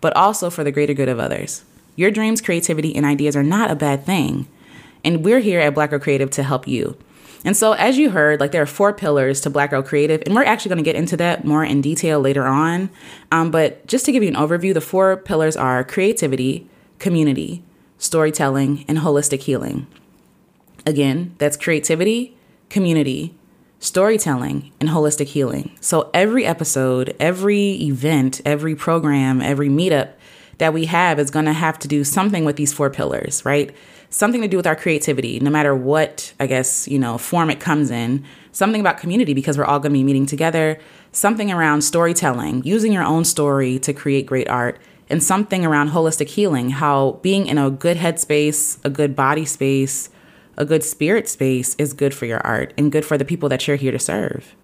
but 0.00 0.14
also 0.14 0.50
for 0.50 0.62
the 0.62 0.72
greater 0.72 0.94
good 0.94 1.08
of 1.08 1.18
others. 1.18 1.64
Your 1.96 2.10
dreams, 2.10 2.40
creativity, 2.40 2.94
and 2.94 3.06
ideas 3.06 3.34
are 3.34 3.42
not 3.42 3.70
a 3.70 3.76
bad 3.76 4.04
thing. 4.04 4.46
And 5.04 5.24
we're 5.24 5.40
here 5.40 5.60
at 5.60 5.74
Black 5.74 5.90
Girl 5.90 5.98
Creative 5.98 6.30
to 6.30 6.42
help 6.42 6.66
you. 6.66 6.96
And 7.44 7.56
so, 7.56 7.72
as 7.72 7.98
you 7.98 8.10
heard, 8.10 8.40
like 8.40 8.52
there 8.52 8.62
are 8.62 8.66
four 8.66 8.92
pillars 8.92 9.40
to 9.42 9.50
Black 9.50 9.70
Girl 9.70 9.82
Creative, 9.82 10.22
and 10.24 10.34
we're 10.34 10.44
actually 10.44 10.70
going 10.70 10.82
to 10.82 10.84
get 10.84 10.96
into 10.96 11.16
that 11.18 11.44
more 11.44 11.62
in 11.62 11.82
detail 11.82 12.18
later 12.18 12.44
on. 12.44 12.88
Um, 13.30 13.50
but 13.50 13.86
just 13.86 14.06
to 14.06 14.12
give 14.12 14.22
you 14.22 14.30
an 14.30 14.34
overview, 14.34 14.72
the 14.72 14.80
four 14.80 15.16
pillars 15.16 15.56
are 15.56 15.84
creativity, 15.84 16.66
community, 16.98 17.62
storytelling, 17.98 18.84
and 18.88 18.98
holistic 18.98 19.42
healing. 19.42 19.86
Again, 20.86 21.34
that's 21.38 21.56
creativity, 21.56 22.36
community, 22.70 23.34
storytelling, 23.78 24.72
and 24.80 24.88
holistic 24.88 25.26
healing. 25.26 25.76
So, 25.80 26.10
every 26.14 26.46
episode, 26.46 27.14
every 27.20 27.72
event, 27.82 28.40
every 28.46 28.74
program, 28.74 29.42
every 29.42 29.68
meetup 29.68 30.12
that 30.58 30.72
we 30.72 30.86
have 30.86 31.18
is 31.18 31.30
going 31.30 31.44
to 31.46 31.52
have 31.52 31.78
to 31.80 31.88
do 31.88 32.04
something 32.04 32.44
with 32.44 32.56
these 32.56 32.72
four 32.72 32.90
pillars, 32.90 33.44
right? 33.44 33.74
Something 34.10 34.42
to 34.42 34.48
do 34.48 34.56
with 34.56 34.66
our 34.66 34.76
creativity, 34.76 35.40
no 35.40 35.50
matter 35.50 35.74
what, 35.74 36.32
I 36.38 36.46
guess, 36.46 36.86
you 36.86 36.98
know, 36.98 37.18
form 37.18 37.50
it 37.50 37.60
comes 37.60 37.90
in. 37.90 38.24
Something 38.52 38.80
about 38.80 38.98
community 38.98 39.34
because 39.34 39.58
we're 39.58 39.64
all 39.64 39.80
going 39.80 39.92
to 39.92 39.98
be 39.98 40.04
meeting 40.04 40.26
together. 40.26 40.78
Something 41.10 41.50
around 41.50 41.82
storytelling, 41.82 42.62
using 42.64 42.92
your 42.92 43.02
own 43.02 43.24
story 43.24 43.78
to 43.80 43.92
create 43.92 44.26
great 44.26 44.48
art. 44.48 44.78
And 45.10 45.22
something 45.22 45.66
around 45.66 45.90
holistic 45.90 46.28
healing, 46.28 46.70
how 46.70 47.18
being 47.22 47.46
in 47.46 47.58
a 47.58 47.70
good 47.70 47.96
headspace, 47.96 48.78
a 48.84 48.90
good 48.90 49.14
body 49.14 49.44
space, 49.44 50.08
a 50.56 50.64
good 50.64 50.84
spirit 50.84 51.28
space 51.28 51.74
is 51.76 51.92
good 51.92 52.14
for 52.14 52.26
your 52.26 52.40
art 52.46 52.72
and 52.78 52.92
good 52.92 53.04
for 53.04 53.18
the 53.18 53.24
people 53.24 53.48
that 53.48 53.66
you're 53.66 53.76
here 53.76 53.92
to 53.92 53.98
serve. 53.98 54.54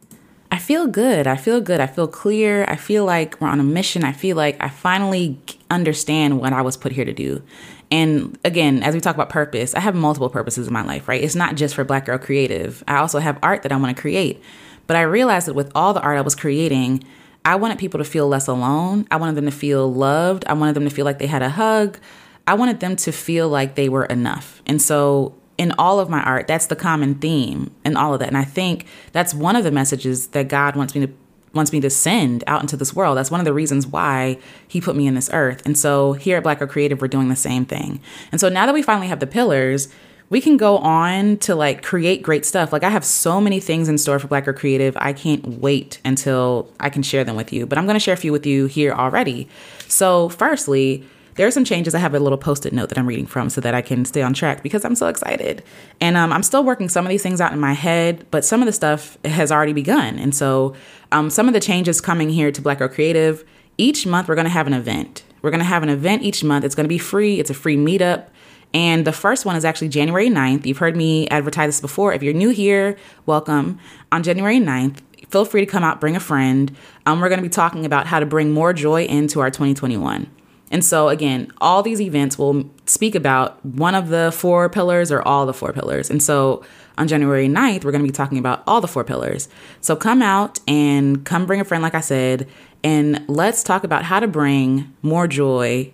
I 0.60 0.62
feel 0.62 0.86
good. 0.88 1.26
I 1.26 1.36
feel 1.36 1.62
good. 1.62 1.80
I 1.80 1.86
feel 1.86 2.06
clear. 2.06 2.66
I 2.68 2.76
feel 2.76 3.06
like 3.06 3.40
we're 3.40 3.48
on 3.48 3.60
a 3.60 3.64
mission. 3.64 4.04
I 4.04 4.12
feel 4.12 4.36
like 4.36 4.62
I 4.62 4.68
finally 4.68 5.38
understand 5.70 6.38
what 6.38 6.52
I 6.52 6.60
was 6.60 6.76
put 6.76 6.92
here 6.92 7.06
to 7.06 7.14
do. 7.14 7.42
And 7.90 8.38
again, 8.44 8.82
as 8.82 8.94
we 8.94 9.00
talk 9.00 9.14
about 9.14 9.30
purpose, 9.30 9.74
I 9.74 9.80
have 9.80 9.94
multiple 9.94 10.28
purposes 10.28 10.66
in 10.66 10.74
my 10.74 10.82
life, 10.82 11.08
right? 11.08 11.24
It's 11.24 11.34
not 11.34 11.54
just 11.54 11.74
for 11.74 11.82
Black 11.82 12.04
Girl 12.04 12.18
Creative. 12.18 12.84
I 12.86 12.96
also 12.98 13.20
have 13.20 13.38
art 13.42 13.62
that 13.62 13.72
I 13.72 13.76
want 13.76 13.96
to 13.96 13.98
create. 13.98 14.42
But 14.86 14.98
I 14.98 15.00
realized 15.00 15.46
that 15.46 15.54
with 15.54 15.72
all 15.74 15.94
the 15.94 16.02
art 16.02 16.18
I 16.18 16.20
was 16.20 16.34
creating, 16.34 17.04
I 17.42 17.56
wanted 17.56 17.78
people 17.78 17.96
to 17.96 18.04
feel 18.04 18.28
less 18.28 18.46
alone. 18.46 19.06
I 19.10 19.16
wanted 19.16 19.36
them 19.36 19.46
to 19.46 19.50
feel 19.50 19.90
loved. 19.90 20.44
I 20.44 20.52
wanted 20.52 20.74
them 20.74 20.84
to 20.84 20.94
feel 20.94 21.06
like 21.06 21.20
they 21.20 21.26
had 21.26 21.40
a 21.40 21.48
hug. 21.48 21.98
I 22.46 22.52
wanted 22.52 22.80
them 22.80 22.96
to 22.96 23.12
feel 23.12 23.48
like 23.48 23.76
they 23.76 23.88
were 23.88 24.04
enough. 24.04 24.60
And 24.66 24.82
so 24.82 25.39
in 25.60 25.72
all 25.72 26.00
of 26.00 26.08
my 26.08 26.22
art, 26.22 26.46
that's 26.46 26.68
the 26.68 26.74
common 26.74 27.16
theme 27.16 27.70
and 27.84 27.98
all 27.98 28.14
of 28.14 28.20
that. 28.20 28.28
And 28.28 28.36
I 28.38 28.44
think 28.44 28.86
that's 29.12 29.34
one 29.34 29.56
of 29.56 29.62
the 29.62 29.70
messages 29.70 30.28
that 30.28 30.48
God 30.48 30.74
wants 30.74 30.94
me 30.94 31.06
to 31.06 31.12
wants 31.52 31.72
me 31.72 31.80
to 31.80 31.90
send 31.90 32.44
out 32.46 32.62
into 32.62 32.76
this 32.76 32.94
world. 32.94 33.18
That's 33.18 33.30
one 33.30 33.40
of 33.40 33.44
the 33.44 33.52
reasons 33.52 33.84
why 33.84 34.38
he 34.68 34.80
put 34.80 34.94
me 34.94 35.08
in 35.08 35.16
this 35.16 35.28
earth. 35.32 35.66
And 35.66 35.76
so 35.76 36.12
here 36.12 36.36
at 36.36 36.44
Black 36.44 36.60
Girl 36.60 36.68
Creative, 36.68 37.00
we're 37.00 37.08
doing 37.08 37.28
the 37.28 37.34
same 37.34 37.64
thing. 37.66 38.00
And 38.30 38.40
so 38.40 38.48
now 38.48 38.66
that 38.66 38.72
we 38.72 38.82
finally 38.82 39.08
have 39.08 39.18
the 39.18 39.26
pillars, 39.26 39.88
we 40.28 40.40
can 40.40 40.56
go 40.56 40.78
on 40.78 41.38
to 41.38 41.56
like 41.56 41.82
create 41.82 42.22
great 42.22 42.46
stuff. 42.46 42.72
Like 42.72 42.84
I 42.84 42.88
have 42.88 43.04
so 43.04 43.40
many 43.40 43.58
things 43.58 43.88
in 43.88 43.98
store 43.98 44.20
for 44.20 44.28
Black 44.28 44.44
Girl 44.44 44.54
Creative. 44.54 44.96
I 44.98 45.12
can't 45.12 45.44
wait 45.58 46.00
until 46.04 46.72
I 46.78 46.88
can 46.88 47.02
share 47.02 47.24
them 47.24 47.34
with 47.34 47.52
you. 47.52 47.66
But 47.66 47.78
I'm 47.78 47.84
going 47.84 47.96
to 47.96 48.00
share 48.00 48.14
a 48.14 48.16
few 48.16 48.30
with 48.30 48.46
you 48.46 48.66
here 48.66 48.92
already. 48.92 49.48
So, 49.88 50.28
firstly, 50.28 51.04
there 51.40 51.46
are 51.46 51.50
some 51.50 51.64
changes. 51.64 51.94
I 51.94 52.00
have 52.00 52.14
a 52.14 52.20
little 52.20 52.36
post-it 52.36 52.74
note 52.74 52.90
that 52.90 52.98
I'm 52.98 53.06
reading 53.06 53.24
from 53.24 53.48
so 53.48 53.62
that 53.62 53.72
I 53.74 53.80
can 53.80 54.04
stay 54.04 54.20
on 54.20 54.34
track 54.34 54.62
because 54.62 54.84
I'm 54.84 54.94
so 54.94 55.06
excited. 55.06 55.62
And 55.98 56.18
um, 56.18 56.34
I'm 56.34 56.42
still 56.42 56.62
working 56.62 56.90
some 56.90 57.06
of 57.06 57.08
these 57.08 57.22
things 57.22 57.40
out 57.40 57.54
in 57.54 57.58
my 57.58 57.72
head, 57.72 58.26
but 58.30 58.44
some 58.44 58.60
of 58.60 58.66
the 58.66 58.74
stuff 58.74 59.16
has 59.24 59.50
already 59.50 59.72
begun. 59.72 60.18
And 60.18 60.34
so 60.34 60.74
um, 61.12 61.30
some 61.30 61.48
of 61.48 61.54
the 61.54 61.60
changes 61.60 62.02
coming 62.02 62.28
here 62.28 62.52
to 62.52 62.60
Black 62.60 62.76
Girl 62.76 62.90
Creative, 62.90 63.42
each 63.78 64.06
month 64.06 64.28
we're 64.28 64.34
going 64.34 64.44
to 64.44 64.50
have 64.50 64.66
an 64.66 64.74
event. 64.74 65.22
We're 65.40 65.48
going 65.48 65.60
to 65.60 65.64
have 65.64 65.82
an 65.82 65.88
event 65.88 66.24
each 66.24 66.44
month. 66.44 66.62
It's 66.62 66.74
going 66.74 66.84
to 66.84 66.90
be 66.90 66.98
free. 66.98 67.40
It's 67.40 67.48
a 67.48 67.54
free 67.54 67.78
meetup. 67.78 68.26
And 68.74 69.06
the 69.06 69.10
first 69.10 69.46
one 69.46 69.56
is 69.56 69.64
actually 69.64 69.88
January 69.88 70.28
9th. 70.28 70.66
You've 70.66 70.76
heard 70.76 70.94
me 70.94 71.26
advertise 71.28 71.68
this 71.68 71.80
before. 71.80 72.12
If 72.12 72.22
you're 72.22 72.34
new 72.34 72.50
here, 72.50 72.98
welcome. 73.24 73.78
On 74.12 74.22
January 74.22 74.58
9th, 74.58 74.98
feel 75.30 75.46
free 75.46 75.64
to 75.64 75.66
come 75.66 75.84
out, 75.84 76.02
bring 76.02 76.16
a 76.16 76.20
friend. 76.20 76.76
Um, 77.06 77.18
we're 77.18 77.30
going 77.30 77.38
to 77.38 77.42
be 77.42 77.48
talking 77.48 77.86
about 77.86 78.08
how 78.08 78.20
to 78.20 78.26
bring 78.26 78.50
more 78.50 78.74
joy 78.74 79.04
into 79.04 79.40
our 79.40 79.48
2021. 79.48 80.30
And 80.70 80.84
so, 80.84 81.08
again, 81.08 81.50
all 81.60 81.82
these 81.82 82.00
events 82.00 82.38
will 82.38 82.70
speak 82.86 83.14
about 83.14 83.64
one 83.64 83.94
of 83.94 84.08
the 84.08 84.30
four 84.32 84.68
pillars 84.68 85.10
or 85.10 85.20
all 85.26 85.44
the 85.44 85.52
four 85.52 85.72
pillars. 85.72 86.08
And 86.08 86.22
so, 86.22 86.64
on 86.96 87.08
January 87.08 87.48
9th, 87.48 87.84
we're 87.84 87.90
going 87.90 88.04
to 88.04 88.08
be 88.08 88.12
talking 88.12 88.38
about 88.38 88.62
all 88.66 88.80
the 88.80 88.88
four 88.88 89.02
pillars. 89.02 89.48
So, 89.80 89.96
come 89.96 90.22
out 90.22 90.60
and 90.68 91.24
come 91.24 91.44
bring 91.44 91.60
a 91.60 91.64
friend, 91.64 91.82
like 91.82 91.94
I 91.94 92.00
said, 92.00 92.48
and 92.84 93.24
let's 93.28 93.64
talk 93.64 93.82
about 93.82 94.04
how 94.04 94.20
to 94.20 94.28
bring 94.28 94.94
more 95.02 95.26
joy 95.26 95.92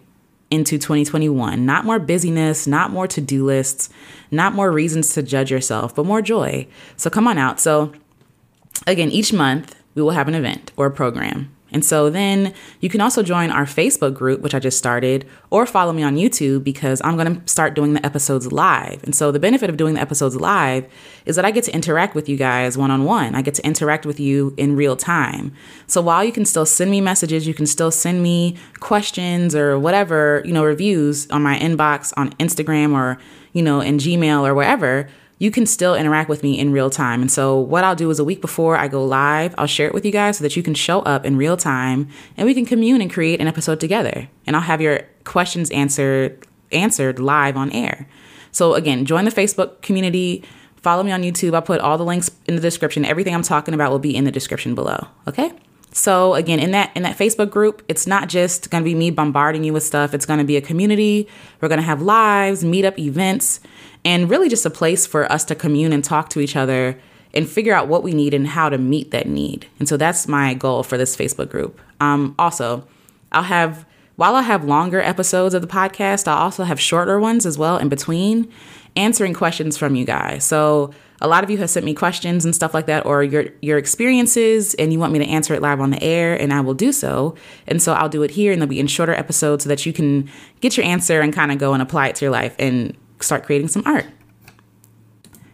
into 0.51 0.79
2021. 0.79 1.65
Not 1.65 1.85
more 1.85 1.99
busyness, 1.99 2.67
not 2.67 2.91
more 2.91 3.09
to 3.09 3.21
do 3.21 3.45
lists, 3.47 3.89
not 4.31 4.53
more 4.53 4.71
reasons 4.71 5.13
to 5.15 5.23
judge 5.23 5.51
yourself, 5.51 5.95
but 5.95 6.05
more 6.05 6.21
joy. 6.21 6.67
So, 6.99 7.09
come 7.09 7.27
on 7.27 7.39
out. 7.39 7.61
So, 7.61 7.95
again, 8.87 9.11
each 9.11 9.33
month 9.33 9.75
we 9.95 10.03
will 10.03 10.11
have 10.11 10.29
an 10.29 10.35
event 10.35 10.73
or 10.77 10.85
a 10.85 10.91
program. 10.91 11.56
And 11.77 11.85
so 11.85 12.09
then 12.09 12.55
you 12.81 12.89
can 12.89 13.03
also 13.03 13.23
join 13.23 13.51
our 13.51 13.67
Facebook 13.67 14.15
group, 14.15 14.41
which 14.41 14.55
I 14.55 14.59
just 14.59 14.79
started, 14.79 15.29
or 15.51 15.67
follow 15.67 15.93
me 15.93 16.03
on 16.03 16.17
YouTube 16.17 16.65
because 16.65 17.03
I'm 17.05 17.19
going 17.19 17.39
to 17.39 17.47
start 17.47 17.75
doing 17.75 17.93
the 17.93 18.05
episodes 18.05 18.51
live. 18.51 19.05
And 19.05 19.15
so 19.15 19.31
the 19.31 19.39
benefit 19.39 19.69
of 19.69 19.77
doing 19.77 19.93
the 19.93 20.01
episodes 20.01 20.37
live 20.37 20.91
is 21.27 21.37
that 21.37 21.45
I 21.45 21.51
get 21.51 21.65
to 21.65 21.75
interact 21.75 22.15
with 22.15 22.31
you 22.31 22.39
guys 22.39 22.79
one 22.79 22.91
on 22.91 23.05
one. 23.05 23.35
I 23.35 23.43
get 23.43 23.53
to 23.57 23.67
interact 23.67 24.07
with 24.07 24.19
you 24.19 24.55
in 24.57 24.75
real 24.75 24.97
time. 24.97 25.53
So 25.87 26.01
while 26.01 26.25
you 26.25 26.33
can 26.33 26.47
still 26.47 26.65
send 26.65 26.91
me 26.91 27.03
messages, 27.03 27.47
you 27.47 27.53
can 27.53 27.67
still 27.67 27.91
send 27.91 28.23
me 28.23 28.57
questions 28.81 29.55
or 29.55 29.79
whatever, 29.79 30.41
you 30.47 30.55
know, 30.55 30.65
reviews 30.65 31.31
on 31.31 31.43
my 31.43 31.59
inbox 31.59 32.15
on 32.17 32.31
Instagram 32.37 32.95
or, 32.95 33.19
you 33.53 33.61
know, 33.61 33.83
in 33.83 33.99
Gmail 33.99 34.49
or 34.49 34.55
wherever 34.55 35.11
you 35.39 35.51
can 35.51 35.67
still 35.67 35.95
interact 35.95 36.29
with 36.29 36.43
me 36.43 36.59
in 36.59 36.73
real 36.73 36.89
time. 36.89 37.21
And 37.21 37.31
so, 37.31 37.59
what 37.59 37.85
I'll 37.85 37.95
do 37.95 38.11
is 38.11 38.19
a 38.19 38.25
week 38.25 38.41
before 38.41 38.77
I 38.77 38.89
go 38.89 39.05
live, 39.05 39.55
I'll 39.59 39.67
share 39.67 39.87
it 39.87 39.95
with 39.95 40.05
you 40.05 40.13
guys 40.13 40.39
so 40.39 40.43
that 40.43 40.57
you 40.57 40.63
can 40.63 40.75
show 40.75 41.01
up 41.01 41.27
in 41.27 41.37
real 41.37 41.57
time 41.57 42.09
and 42.37 42.47
we 42.47 42.55
can 42.55 42.65
commune 42.65 43.01
and 43.01 43.13
create 43.13 43.41
an 43.41 43.47
episode 43.47 43.81
together. 43.81 44.29
And 44.47 44.57
I'll 44.57 44.63
have 44.63 44.81
your 44.81 45.01
questions 45.25 45.71
answered 45.71 46.47
answered 46.73 47.19
live 47.19 47.57
on 47.57 47.71
air. 47.73 48.09
So 48.51 48.75
again, 48.75 49.05
join 49.05 49.25
the 49.25 49.31
Facebook 49.31 49.83
community, 49.83 50.43
follow 50.77 51.03
me 51.03 51.13
on 51.13 51.23
YouTube. 51.23 51.55
I'll 51.55 51.63
put 51.63 51.81
all 51.81 51.99
the 51.99 52.05
links 52.05 52.31
in 52.47 52.55
the 52.55 52.61
description. 52.61 53.05
Everything 53.05 53.35
I'm 53.35 53.43
talking 53.43 53.75
about 53.75 53.91
will 53.91 53.99
be 53.99 54.17
in 54.17 54.25
the 54.25 54.33
description 54.33 54.75
below. 54.75 55.09
Okay? 55.29 55.53
So 55.93 56.35
again, 56.35 56.59
in 56.59 56.73
that 56.73 56.91
in 56.95 57.03
that 57.05 57.17
Facebook 57.17 57.51
group, 57.51 57.83
it's 57.89 58.07
not 58.07 58.29
just 58.29 58.71
going 58.71 58.83
to 58.83 58.85
be 58.85 58.95
me 58.95 59.11
bombarding 59.11 59.65
you 59.65 59.73
with 59.73 59.83
stuff. 59.83 60.13
It's 60.13 60.27
going 60.27 60.39
to 60.39 60.45
be 60.45 60.57
a 60.57 60.61
community. 60.61 61.29
We're 61.61 61.69
going 61.69 61.81
to 61.81 61.87
have 61.87 62.03
lives, 62.03 62.63
meetup 62.63 62.99
events, 62.99 63.61
and 64.05 64.29
really 64.29 64.49
just 64.49 64.67
a 64.67 64.71
place 64.71 65.07
for 65.07 65.31
us 65.33 65.45
to 65.47 65.55
commune 65.55 65.93
and 65.93 66.05
talk 66.05 66.29
to 66.31 66.41
each 66.41 66.57
other 66.57 66.99
and 67.33 67.49
figure 67.49 67.75
out 67.75 67.89
what 67.89 68.03
we 68.03 68.13
need 68.13 68.35
and 68.35 68.47
how 68.47 68.69
to 68.69 68.79
meet 68.79 69.11
that 69.11 69.27
need. 69.27 69.67
And 69.79 69.89
so 69.89 69.97
that's 69.97 70.29
my 70.29 70.55
goal 70.55 70.83
for 70.83 70.97
this 70.97 71.17
Facebook 71.17 71.51
group. 71.51 71.81
Um, 72.01 72.35
also, 72.39 72.87
I'll 73.33 73.43
have 73.43 73.87
while 74.17 74.35
I 74.35 74.43
have 74.43 74.65
longer 74.65 75.01
episodes 75.01 75.55
of 75.55 75.61
the 75.61 75.69
podcast, 75.69 76.27
I'll 76.27 76.39
also 76.39 76.65
have 76.65 76.81
shorter 76.81 77.21
ones 77.21 77.45
as 77.45 77.59
well 77.59 77.77
in 77.77 77.91
between, 77.91 78.51
answering 78.97 79.35
questions 79.35 79.77
from 79.77 79.95
you 79.95 80.07
guys. 80.07 80.43
So 80.43 80.95
a 81.21 81.29
lot 81.29 81.45
of 81.45 81.51
you 81.51 81.59
have 81.59 81.71
sent 81.71 81.85
me 81.85 81.95
questions 81.95 82.45
and 82.45 82.55
stuff 82.55 82.75
like 82.75 82.87
that 82.87 83.07
or 83.07 83.23
your 83.23 83.47
your 83.63 83.79
experiences 83.79 84.75
and 84.75 84.93
you 84.93 84.99
want 84.99 85.13
me 85.13 85.19
to 85.19 85.27
answer 85.27 85.55
it 85.55 85.63
live 85.63 85.81
on 85.81 85.91
the 85.91 86.03
air 86.03 86.39
and 86.41 86.53
I 86.53 86.61
will 86.61 86.75
do 86.75 86.93
so. 86.93 87.35
And 87.67 87.81
so 87.81 87.95
I'll 87.95 88.09
do 88.09 88.23
it 88.23 88.33
here 88.33 88.53
and 88.53 88.61
they'll 88.61 88.69
be 88.69 88.81
in 88.81 88.87
shorter 88.87 89.15
episodes 89.15 89.65
so 89.65 89.69
that 89.69 89.87
you 89.87 89.93
can 89.93 90.31
get 90.61 90.77
your 90.77 90.85
answer 90.85 91.21
and 91.21 91.33
kind 91.33 91.53
of 91.53 91.59
go 91.59 91.73
and 91.73 91.83
apply 91.83 92.09
it 92.09 92.17
to 92.17 92.25
your 92.25 92.33
life 92.33 92.55
and 92.59 92.97
start 93.21 93.45
creating 93.45 93.69
some 93.69 93.83
art. 93.87 94.07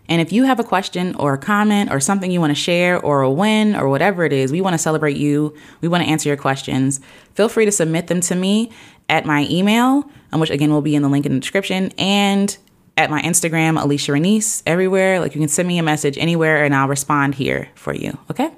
And 0.08 0.20
if 0.20 0.32
you 0.32 0.44
have 0.44 0.60
a 0.60 0.64
question 0.64 1.14
or 1.14 1.32
a 1.32 1.38
comment 1.38 1.90
or 1.90 2.00
something 2.00 2.30
you 2.30 2.40
want 2.40 2.50
to 2.50 2.60
share 2.60 3.00
or 3.00 3.22
a 3.22 3.30
win 3.30 3.74
or 3.74 3.88
whatever 3.88 4.24
it 4.24 4.32
is, 4.32 4.52
we 4.52 4.60
want 4.60 4.74
to 4.74 4.78
celebrate 4.78 5.16
you. 5.16 5.56
We 5.80 5.88
want 5.88 6.04
to 6.04 6.10
answer 6.10 6.28
your 6.28 6.36
questions. 6.36 7.00
Feel 7.34 7.48
free 7.48 7.64
to 7.64 7.72
submit 7.72 8.08
them 8.08 8.20
to 8.22 8.34
me 8.34 8.72
at 9.08 9.24
my 9.24 9.46
email, 9.48 10.04
um, 10.32 10.40
which 10.40 10.50
again 10.50 10.70
will 10.70 10.82
be 10.82 10.94
in 10.94 11.02
the 11.02 11.08
link 11.08 11.24
in 11.24 11.32
the 11.32 11.40
description, 11.40 11.92
and 11.98 12.56
at 12.96 13.10
my 13.10 13.20
Instagram, 13.22 13.78
Alecia 13.80 14.12
Renece, 14.18 14.62
everywhere. 14.66 15.20
Like 15.20 15.34
you 15.34 15.40
can 15.40 15.48
send 15.48 15.68
me 15.68 15.78
a 15.78 15.82
message 15.82 16.18
anywhere 16.18 16.64
and 16.64 16.74
I'll 16.74 16.88
respond 16.88 17.34
here 17.34 17.68
for 17.74 17.94
you. 17.94 18.18
Okay. 18.30 18.50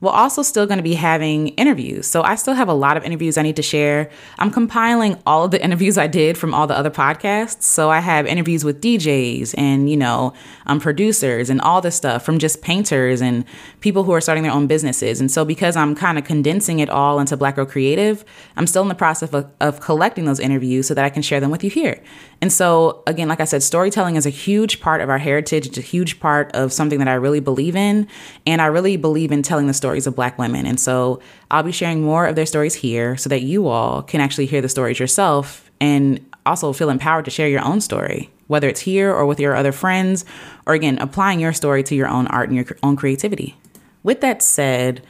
We're 0.00 0.10
also 0.10 0.42
still 0.42 0.66
going 0.66 0.78
to 0.78 0.82
be 0.82 0.94
having 0.94 1.48
interviews. 1.48 2.06
So 2.06 2.22
I 2.22 2.34
still 2.34 2.54
have 2.54 2.68
a 2.68 2.74
lot 2.74 2.96
of 2.96 3.04
interviews 3.04 3.36
I 3.36 3.42
need 3.42 3.56
to 3.56 3.62
share. 3.62 4.10
I'm 4.38 4.50
compiling 4.50 5.20
all 5.26 5.44
of 5.44 5.50
the 5.50 5.62
interviews 5.64 5.98
I 5.98 6.06
did 6.06 6.38
from 6.38 6.54
all 6.54 6.66
the 6.66 6.76
other 6.76 6.90
podcasts. 6.90 7.64
So 7.64 7.90
I 7.90 8.00
have 8.00 8.26
interviews 8.26 8.64
with 8.64 8.80
DJs 8.80 9.54
and, 9.58 9.90
you 9.90 9.96
know, 9.98 10.32
um, 10.66 10.80
producers 10.80 11.50
and 11.50 11.60
all 11.60 11.82
this 11.82 11.96
stuff 11.96 12.24
from 12.24 12.38
just 12.38 12.62
painters 12.62 13.20
and 13.20 13.44
people 13.80 14.04
who 14.04 14.12
are 14.12 14.20
starting 14.20 14.42
their 14.42 14.52
own 14.52 14.66
businesses. 14.66 15.20
And 15.20 15.30
so 15.30 15.44
because 15.44 15.76
I'm 15.76 15.94
kind 15.94 16.16
of 16.16 16.24
condensing 16.24 16.78
it 16.78 16.88
all 16.88 17.18
into 17.18 17.36
Black 17.36 17.56
Girl 17.56 17.66
Creative, 17.66 18.24
I'm 18.56 18.66
still 18.66 18.82
in 18.82 18.88
the 18.88 18.94
process 18.94 19.34
of, 19.34 19.50
of 19.60 19.80
collecting 19.80 20.24
those 20.24 20.40
interviews 20.40 20.86
so 20.86 20.94
that 20.94 21.04
I 21.04 21.10
can 21.10 21.22
share 21.22 21.40
them 21.40 21.50
with 21.50 21.62
you 21.62 21.70
here. 21.70 22.02
And 22.40 22.50
so, 22.50 23.02
again, 23.06 23.28
like 23.28 23.40
I 23.40 23.44
said, 23.44 23.62
storytelling 23.62 24.16
is 24.16 24.24
a 24.24 24.30
huge 24.30 24.80
part 24.80 25.02
of 25.02 25.10
our 25.10 25.18
heritage. 25.18 25.66
It's 25.66 25.76
a 25.76 25.82
huge 25.82 26.20
part 26.20 26.50
of 26.52 26.72
something 26.72 26.98
that 26.98 27.08
I 27.08 27.14
really 27.14 27.40
believe 27.40 27.76
in. 27.76 28.08
And 28.46 28.62
I 28.62 28.66
really 28.66 28.96
believe 28.96 29.30
in 29.30 29.42
telling 29.42 29.66
the 29.66 29.74
stories 29.90 30.06
of 30.06 30.14
Black 30.14 30.38
women. 30.38 30.66
And 30.66 30.78
so 30.78 31.20
I'll 31.50 31.64
be 31.64 31.72
sharing 31.72 32.02
more 32.02 32.24
of 32.24 32.36
their 32.36 32.46
stories 32.46 32.76
here 32.76 33.16
so 33.16 33.28
that 33.28 33.42
you 33.42 33.66
all 33.66 34.02
can 34.02 34.20
actually 34.20 34.46
hear 34.46 34.60
the 34.60 34.68
stories 34.68 35.00
yourself 35.00 35.68
and 35.80 36.24
also 36.46 36.72
feel 36.72 36.90
empowered 36.90 37.24
to 37.24 37.30
share 37.32 37.48
your 37.48 37.64
own 37.64 37.80
story, 37.80 38.30
whether 38.46 38.68
it's 38.68 38.82
here 38.82 39.12
or 39.12 39.26
with 39.26 39.40
your 39.40 39.56
other 39.56 39.72
friends, 39.72 40.24
or 40.64 40.74
again, 40.74 40.96
applying 40.98 41.40
your 41.40 41.52
story 41.52 41.82
to 41.82 41.96
your 41.96 42.06
own 42.06 42.28
art 42.28 42.48
and 42.48 42.56
your 42.56 42.66
own 42.84 42.94
creativity. 42.94 43.56
With 44.04 44.20
that 44.20 44.42
said, 44.42 45.02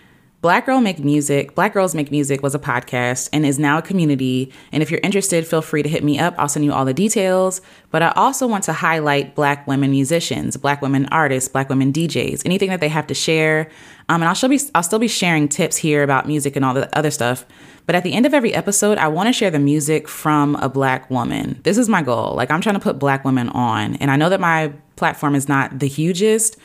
Black 0.43 0.65
Girl 0.65 0.81
Make 0.81 1.01
Music, 1.01 1.55
Black 1.55 1.75
Girls 1.75 1.95
Make 1.95 2.11
Music 2.11 2.43
was 2.43 2.55
a 2.55 2.59
podcast 2.59 3.29
and 3.31 3.45
is 3.45 3.59
now 3.59 3.77
a 3.77 3.83
community. 3.83 4.51
And 4.73 4.83
if 4.83 4.91
you're 4.91 5.01
interested, 5.03 5.47
feel 5.47 5.61
free 5.61 5.83
to 5.83 5.89
hit 5.89 6.03
me 6.03 6.19
up. 6.19 6.35
I'll 6.39 6.49
send 6.49 6.65
you 6.65 6.73
all 6.73 6.87
the 6.87 6.95
details. 6.95 7.61
But 7.91 8.03
I 8.03 8.11
also 8.13 8.47
want 8.47 8.65
to 8.65 8.73
highlight 8.73 9.35
Black 9.35 9.67
women 9.67 9.91
musicians, 9.91 10.57
Black 10.57 10.81
women 10.81 11.07
artists, 11.13 11.51
Black 11.51 11.69
women 11.69 11.93
DJs, 11.93 12.47
anything 12.47 12.71
that 12.71 12.81
they 12.81 12.89
have 12.89 13.07
to 13.09 13.15
share. 13.15 13.71
Um, 14.09 14.23
and 14.23 14.31
I'll 14.31 14.49
be 14.49 14.59
I'll 14.75 14.83
still 14.83 14.99
be 14.99 15.09
sharing 15.09 15.47
tips 15.47 15.77
here 15.77 16.03
about 16.03 16.27
music 16.27 16.57
and 16.57 16.65
all 16.65 16.73
the 16.73 16.89
other 16.97 17.11
stuff. 17.11 17.45
But 17.85 17.95
at 17.95 18.03
the 18.03 18.15
end 18.15 18.25
of 18.25 18.33
every 18.33 18.55
episode, 18.55 18.97
I 18.97 19.09
want 19.09 19.27
to 19.27 19.35
share 19.35 19.51
the 19.51 19.59
music 19.59 20.09
from 20.09 20.57
a 20.57 20.71
Black 20.71 21.11
woman. 21.11 21.61
This 21.65 21.77
is 21.77 21.87
my 21.87 22.01
goal. 22.01 22.35
Like 22.35 22.51
I'm 22.51 22.63
trying 22.63 22.77
to 22.77 22.81
put 22.81 22.99
Black 22.99 23.27
women 23.27 23.51
on, 23.51 23.97
and 23.97 24.11
I 24.11 24.17
know 24.17 24.31
that 24.31 24.41
my 24.41 24.73
platform 24.97 25.35
is 25.35 25.49
not 25.49 25.81
the 25.81 25.89
hugest 25.89 26.57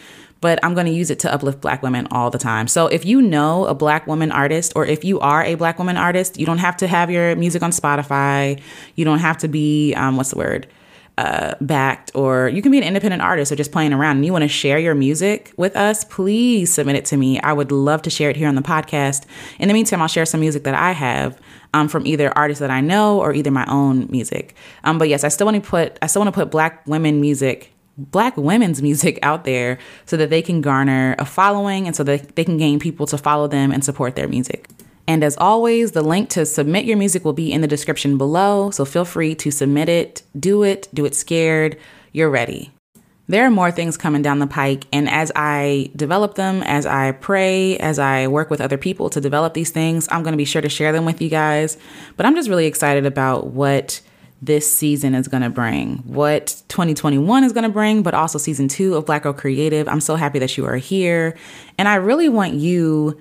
but 0.46 0.64
I'm 0.64 0.76
going 0.76 0.86
to 0.86 0.92
use 0.92 1.10
it 1.10 1.18
to 1.22 1.34
uplift 1.34 1.60
black 1.60 1.82
women 1.82 2.08
all 2.12 2.30
the 2.30 2.38
time. 2.38 2.68
So 2.68 2.86
if 2.86 3.04
you 3.04 3.20
know 3.20 3.66
a 3.66 3.74
black 3.74 4.06
woman 4.06 4.32
artist 4.32 4.74
or 4.76 4.86
if 4.86 5.04
you 5.04 5.20
are 5.20 5.44
a 5.44 5.56
black 5.56 5.80
woman 5.80 5.98
artist, 5.98 6.40
you 6.40 6.46
don't 6.46 6.60
have 6.60 6.78
to 6.78 6.88
have 6.88 7.10
your 7.10 7.36
music 7.36 7.64
on 7.64 7.72
Spotify. 7.72 8.62
You 8.94 9.06
don't 9.06 9.18
have 9.18 9.40
to 9.40 9.48
be, 9.48 9.96
um, 9.96 10.18
what's 10.18 10.30
the 10.30 10.38
word? 10.38 10.68
Uh, 11.18 11.56
backed, 11.62 12.12
or 12.14 12.48
you 12.50 12.62
can 12.62 12.72
be 12.72 12.78
an 12.78 12.84
independent 12.84 13.24
artist 13.24 13.52
or 13.52 13.56
just 13.56 13.72
playing 13.72 13.92
around 13.92 14.18
and 14.18 14.26
you 14.28 14.32
want 14.32 14.44
to 14.44 14.48
share 14.48 14.78
your 14.78 14.94
music 14.94 15.52
with 15.58 15.76
us, 15.76 16.04
please 16.04 16.72
submit 16.72 16.96
it 16.96 17.06
to 17.06 17.18
me. 17.18 17.40
I 17.40 17.52
would 17.52 17.72
love 17.72 18.04
to 18.04 18.12
share 18.12 18.30
it 18.30 18.36
here 18.36 18.48
on 18.48 18.54
the 18.54 18.62
podcast. 18.62 19.26
In 19.58 19.68
the 19.68 19.74
meantime, 19.74 20.00
I'll 20.00 20.08
share 20.08 20.28
some 20.28 20.42
music 20.42 20.64
that 20.66 20.76
I 20.76 20.92
have 20.92 21.42
um, 21.74 21.88
from 21.88 22.06
either 22.06 22.32
artists 22.38 22.60
that 22.60 22.70
I 22.70 22.82
know 22.82 23.20
or 23.20 23.34
either 23.34 23.50
my 23.50 23.66
own 23.66 24.06
music. 24.12 24.54
Um, 24.84 25.00
but 25.00 25.10
yes, 25.10 25.24
I 25.24 25.30
still 25.30 25.46
want 25.46 25.64
to 25.64 25.68
put 25.68 25.98
I 26.04 26.06
still 26.06 26.22
want 26.22 26.36
to 26.36 26.40
put 26.40 26.52
black 26.52 26.86
women 26.86 27.20
music 27.20 27.72
black 27.98 28.36
women's 28.38 28.82
music 28.82 29.20
out 29.22 29.44
there 29.46 29.78
so 30.06 30.18
that 30.18 30.30
they 30.30 30.42
can 30.42 30.62
garner 30.62 31.16
a 31.18 31.26
following 31.26 31.88
and 31.88 31.96
so 31.96 32.04
that 32.04 32.36
they 32.36 32.44
can 32.44 32.58
gain 32.58 32.80
people 32.80 33.06
to 33.08 33.18
follow 33.18 33.48
them 33.48 33.72
and 33.72 33.84
support 33.84 34.16
their 34.16 34.28
music. 34.28 34.70
And 35.08 35.24
as 35.24 35.38
always, 35.38 35.92
the 35.92 36.02
link 36.02 36.30
to 36.32 36.46
submit 36.46 36.86
your 36.86 36.98
music 36.98 37.24
will 37.24 37.34
be 37.34 37.52
in 37.52 37.62
the 37.62 37.68
description 37.68 38.18
below, 38.18 38.72
so 38.72 38.86
feel 38.86 39.06
free 39.06 39.36
to 39.36 39.52
submit 39.52 39.88
it, 39.88 40.24
do 40.38 40.64
it, 40.64 40.88
do 40.94 41.06
it 41.06 41.14
scared, 41.14 41.78
you're 42.12 42.30
ready. 42.30 42.72
There 43.28 43.46
are 43.46 43.52
more 43.52 43.72
things 43.72 43.98
coming 43.98 44.22
down 44.22 44.38
the 44.38 44.48
pike, 44.48 44.86
and 44.92 45.10
as 45.10 45.32
I 45.36 45.92
develop 45.96 46.36
them, 46.36 46.62
as 46.64 46.86
I 46.86 47.12
pray, 47.12 47.78
as 47.78 47.98
I 47.98 48.28
work 48.28 48.52
with 48.52 48.62
other 48.62 48.78
people 48.78 49.10
to 49.12 49.22
develop 49.22 49.56
these 49.56 49.72
things, 49.72 50.08
I'm 50.12 50.22
going 50.22 50.34
to 50.34 50.38
be 50.38 50.46
sure 50.46 50.62
to 50.62 50.70
share 50.70 50.92
them 50.92 51.06
with 51.06 51.22
you 51.22 51.30
guys. 51.30 51.78
But 52.18 52.28
I'm 52.28 52.36
just 52.36 52.50
really 52.50 52.68
excited 52.68 53.06
about 53.06 53.48
what 53.48 54.02
this 54.42 54.72
season 54.72 55.16
is 55.16 55.28
going 55.28 55.44
to 55.44 55.50
bring, 55.50 55.98
what 56.00 56.62
2021 56.68 57.44
is 57.44 57.54
going 57.54 57.64
to 57.64 57.70
bring, 57.70 58.04
but 58.04 58.14
also 58.14 58.38
season 58.38 58.68
two 58.68 58.96
of 58.96 59.06
Black 59.06 59.24
Girl 59.24 59.34
Creative. 59.34 59.88
I'm 59.88 60.02
so 60.02 60.16
happy 60.16 60.40
that 60.40 60.58
you 60.58 60.66
are 60.66 60.78
here. 60.78 61.38
And 61.78 61.88
I 61.88 61.96
really 61.96 62.30
want 62.30 62.54
you 62.54 63.20